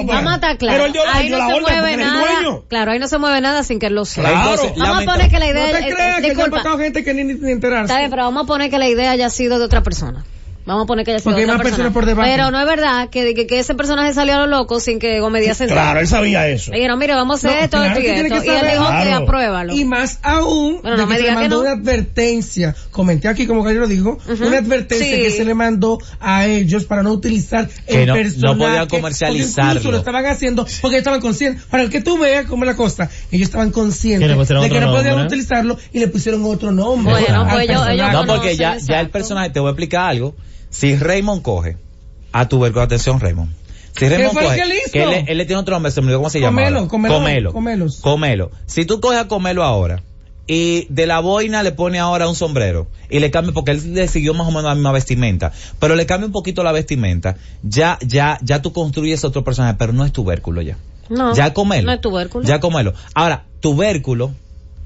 [0.05, 2.21] vamos a estar pero ahí no se orden mueve nada.
[2.41, 2.63] dueño.
[2.69, 4.29] Claro, ahí no se mueve nada sin que él lo sepa.
[4.31, 4.51] Claro.
[4.51, 7.05] Entonces, Vamos a poner que la No idea, te creas que ya han disculpa, gente
[7.05, 7.85] que ni, ni enterarse.
[7.87, 10.25] está bien, pero vamos a poner que la idea haya sido de otra persona.
[10.65, 11.85] Vamos a poner que haya sido Porque hay otra más persona.
[11.89, 12.29] personas por debajo.
[12.31, 15.19] Pero no es verdad que, que, que ese personaje salió a lo loco sin que
[15.21, 15.81] Gómez Díaz se entere.
[15.81, 16.71] Claro, él sabía eso.
[16.71, 18.41] Le dijeron, mire, vamos a hacer No, esto, claro esto y que tiene esto.
[18.43, 18.73] que Y él saber.
[18.73, 19.25] dijo que Claro.
[19.25, 19.73] apruébalo.
[19.75, 21.63] Y más aún, Bueno, no de me que se diga le que mandó no.
[21.63, 25.23] una advertencia, comenté aquí como que yo lo digo, una advertencia Sí.
[25.23, 28.59] que se le mandó a ellos para no utilizar Que el no- no personaje.
[28.59, 29.71] podía porque comercializarlo.
[29.73, 33.11] incluso lo estaban haciendo porque estaban conscientes, para que tú veas cómo es la cosa,
[33.31, 35.27] ellos estaban Que conscientes de que otro no podían nombre.
[35.27, 37.13] utilizarlo y le pusieron otro nombre.
[37.13, 37.95] Bueno, al pues ellos- personaje.
[37.95, 39.11] ellos No, porque conocen, ya, ya el exacto.
[39.13, 40.35] personaje, te voy a explicar algo.
[40.73, 41.77] Si Raymond coge
[42.33, 43.53] a tuberculosis, atención Raymond.
[43.97, 44.57] Si Raymond coge,
[44.91, 46.63] que él le- él le tiene otro nombre, se me olvidó cómo se llama.
[46.63, 47.53] Comelo, comelo, comelo.
[47.53, 48.01] comelos.
[48.01, 48.51] Comelo.
[48.67, 50.03] Si tú coges a Comelo ahora,
[50.47, 54.09] y de la boina le pone ahora un sombrero, y le cambia, porque él le
[54.09, 57.99] siguió más o menos la misma vestimenta, pero le cambia un poquito la vestimenta, ya,
[58.01, 60.79] ya, ya tú construyes otro personaje, pero no es tubérculo ya.
[61.11, 61.87] No, Ya comelo.
[61.87, 62.45] no es tubérculo.
[62.49, 62.95] Ya comelo.
[63.15, 64.33] Ahora, tubérculo,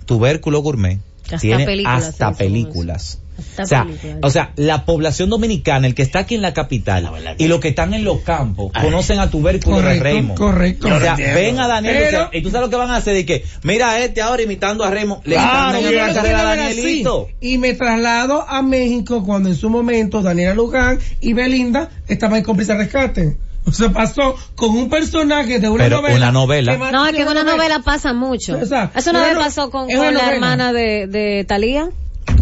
[0.05, 3.21] tubérculo gourmet, Hasta tiene películas hasta películas.
[3.39, 4.17] Hasta o sea, películas.
[4.23, 7.69] o sea, la población dominicana, el que está aquí en la capital y los que
[7.69, 10.39] están en los campos, conocen a tubérculo de Correcto, Raymond.
[10.39, 10.87] correcto.
[10.89, 11.35] O sea, entiendo.
[11.35, 13.91] ven a Daniel Pero- y tú sabes lo que van a hacer de que, mira
[13.91, 16.59] a este ahora imitando a Raymond, le Claro, están Yo la carrera a así.
[16.77, 17.29] Danielito.
[17.41, 22.45] Y me traslado a México cuando en su momento Daniela Luján y Belinda estaban en
[22.45, 23.37] cómplice de rescate.
[23.67, 26.17] O sea, pasó con un personaje de una Pero novela.
[26.17, 26.73] una novela.
[26.79, 28.57] que No, es que en una novela pasa mucho.
[28.57, 30.33] O sea, Eso una una vez no- pasó con, la novela.
[30.33, 31.89] hermana de, de Talía,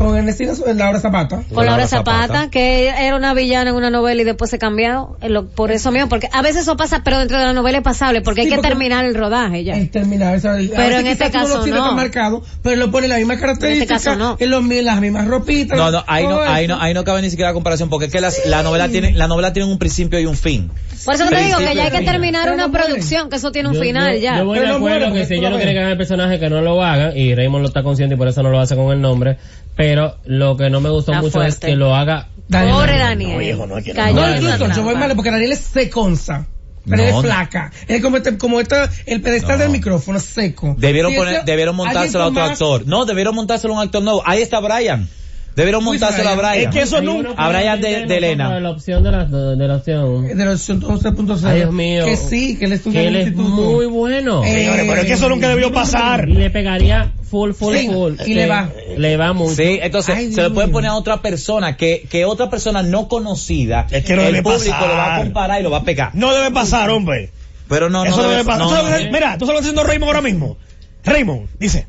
[0.05, 1.37] Con Ernestina Laura Zapata.
[1.37, 2.27] con Laura Laura Zapata.
[2.27, 5.17] Zapata, que era una villana en una novela y después se cambió.
[5.21, 7.85] eh, Por eso mismo, porque a veces eso pasa, pero dentro de la novela es
[7.85, 9.75] pasable, porque Sí, hay que porque- terminar el rodaje ya.
[9.77, 11.85] El terminar, o sea, a veces en este caso no.
[11.87, 14.37] tan marcado, pero lo pone la misma característica, caso no.
[14.39, 15.77] en los, las mismas ropitas.
[15.79, 18.13] No, no, ahí no, ahí no, ahí no cabe ni siquiera la comparación, porque es
[18.13, 20.71] que las- la novela tiene, la novela tiene un principio y un fin.
[21.05, 23.37] Por eso que te digo que ya hay que terminar Pero una no producción, que
[23.37, 24.39] eso tiene un Yo- final yo- ya.
[24.39, 26.39] Yo voy Pero de no acuerdo que si ellos lo no quieren haga el personaje,
[26.39, 28.75] que no lo hagan, y Raymond lo está consciente y por eso no lo hace
[28.77, 29.37] con el nombre,
[29.77, 32.29] pero lo que no me gustó Está mucho es que lo haga...
[32.49, 32.75] Daniel.
[32.75, 33.39] Pobre No, Daniel.
[33.39, 34.03] viejo, no, que no.
[34.03, 36.47] Cayó No, incluso yo voy mal porque Daniel es seconza.
[36.87, 37.19] Pero No, no.
[37.21, 37.73] es flaca.
[37.89, 38.77] Es como este, como este,
[39.07, 39.63] el pedestal No.
[39.65, 40.75] del micrófono seco.
[40.79, 42.87] Debieron poner, debieron montárselo a otro más- actor.
[42.87, 44.23] No, debieron montárselo a un actor nuevo.
[44.27, 45.09] Ahí está Brian.
[45.57, 46.69] Debieron montárselo a Brian.
[46.69, 48.59] Es que eso nunca- A Brian de- de Elena.
[48.59, 50.27] La opción de la, de la opción.
[50.27, 51.49] De los 11.0.
[51.49, 52.05] Ay, Dios mío.
[52.07, 53.63] Que sí, que él estudia Que en él el es instituto.
[53.63, 54.43] muy bueno.
[54.45, 56.29] Eh, Señores, pero es que eso nunca debió pasar.
[56.29, 58.15] Y le pegaría full, full, Sí, full.
[58.27, 58.69] y le va.
[58.99, 59.55] Le va mucho.
[59.55, 60.75] Sí, entonces Ay, se lo pueden mío.
[60.75, 64.43] poner a otra persona que, que otra persona no conocida, Es que no el debe
[64.43, 64.89] público pasar.
[64.89, 66.11] lo va a comparar y lo va a pegar.
[66.15, 67.31] No debe pasar, hombre.
[67.69, 68.59] Pero no, no eso no debe- debe pasar.
[68.61, 68.99] no, ¿Tú sabes no.
[68.99, 70.57] lo que- Mira, tú sabes lo que está haciendo Raymond ahora mismo.
[71.05, 71.87] Raymond dice,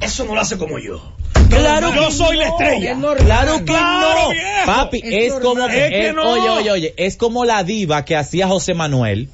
[0.00, 1.16] eso no lo hace como yo.
[1.48, 2.96] Claro yo que soy la estrella.
[3.18, 4.66] Claro que no.
[4.66, 9.28] Papi, Es como que oye, oye, oye, es como la diva que hacía José Manuel.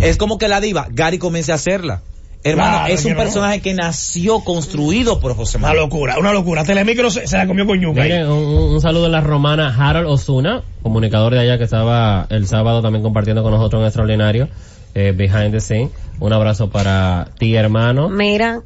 [0.00, 2.02] Es como que la diva, Gary comience a hacerla.
[2.44, 3.20] Hermano, Claro, es que un no.
[3.20, 5.84] personaje que nació construido por José Una Manuel.
[5.84, 6.64] locura, una locura.
[6.64, 8.02] Telemicro se, se la comió con yuca.
[8.02, 12.26] Miren, un, un- un saludo a la romana Harold Osuna, comunicador de allá que estaba
[12.30, 14.48] el sábado también compartiendo con nosotros en Extraordinario,
[14.94, 15.90] eh, Behind the Scene.
[16.20, 18.08] Un abrazo para ti, hermano.
[18.08, 18.60] Mira.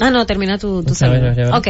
[0.00, 1.56] Ah, no, termina tu, tu saludo.
[1.56, 1.68] Ok.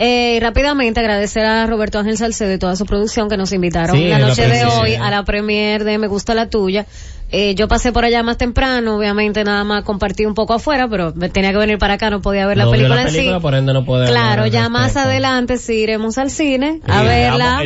[0.00, 4.06] Eh, rápidamente agradecer a Roberto Ángel Salcedo y toda su producción que nos invitaron Sí,
[4.06, 6.86] la la noche de hoy a la premier de Me Gusta la Tuya.
[7.30, 11.12] Eh, yo pasé por allá más temprano, obviamente nada más compartí un poco afuera, pero
[11.14, 13.36] me tenía que venir para acá, no podía ver la No película la en película,
[13.36, 13.42] sí.
[13.42, 17.60] por ende no puede Claro, ya más adelante sí iremos al cine a Sí, verla.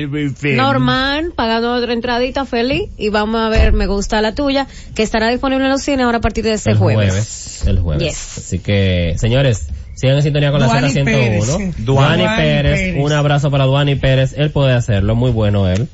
[0.56, 5.28] Normal, pagando otra entradita feliz y vamos a ver Me Gusta la Tuya, que estará
[5.28, 7.08] disponible en los cines ahora a partir de este el jueves.
[7.10, 7.64] jueves.
[7.66, 8.02] El jueves.
[8.08, 8.38] Yes.
[8.38, 11.04] Así que, señores, sigan en sintonía con la Duani Z101.
[11.04, 11.46] Pérez.
[11.46, 13.04] Duani, Duani Pérez, Pérez.
[13.04, 14.34] un abrazo para Duani Pérez.
[14.36, 15.86] Él puede hacerlo, muy bueno él.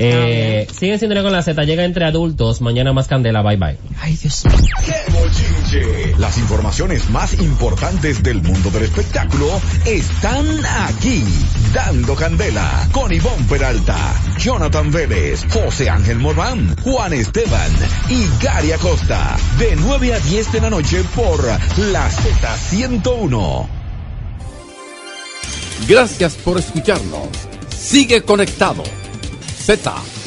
[0.00, 3.76] Eh, sigan en sintonía con la Z, llega entre adultos, mañana más candela, bye bye.
[4.00, 4.54] Ay, Dios mío.
[6.18, 10.46] Las informaciones más importantes del mundo del espectáculo están
[10.86, 11.24] aquí.
[11.74, 13.96] Dando Candela con Ivonne Peralta,
[14.38, 17.72] Jonathan Vélez, José Ángel Morván, Juan Esteban
[18.08, 19.36] y Gary Acosta.
[19.58, 23.66] De 9 a 10 de la noche por la Z101.
[25.88, 27.28] Gracias por escucharnos.
[27.76, 28.84] Sigue conectado.
[29.68, 30.17] Z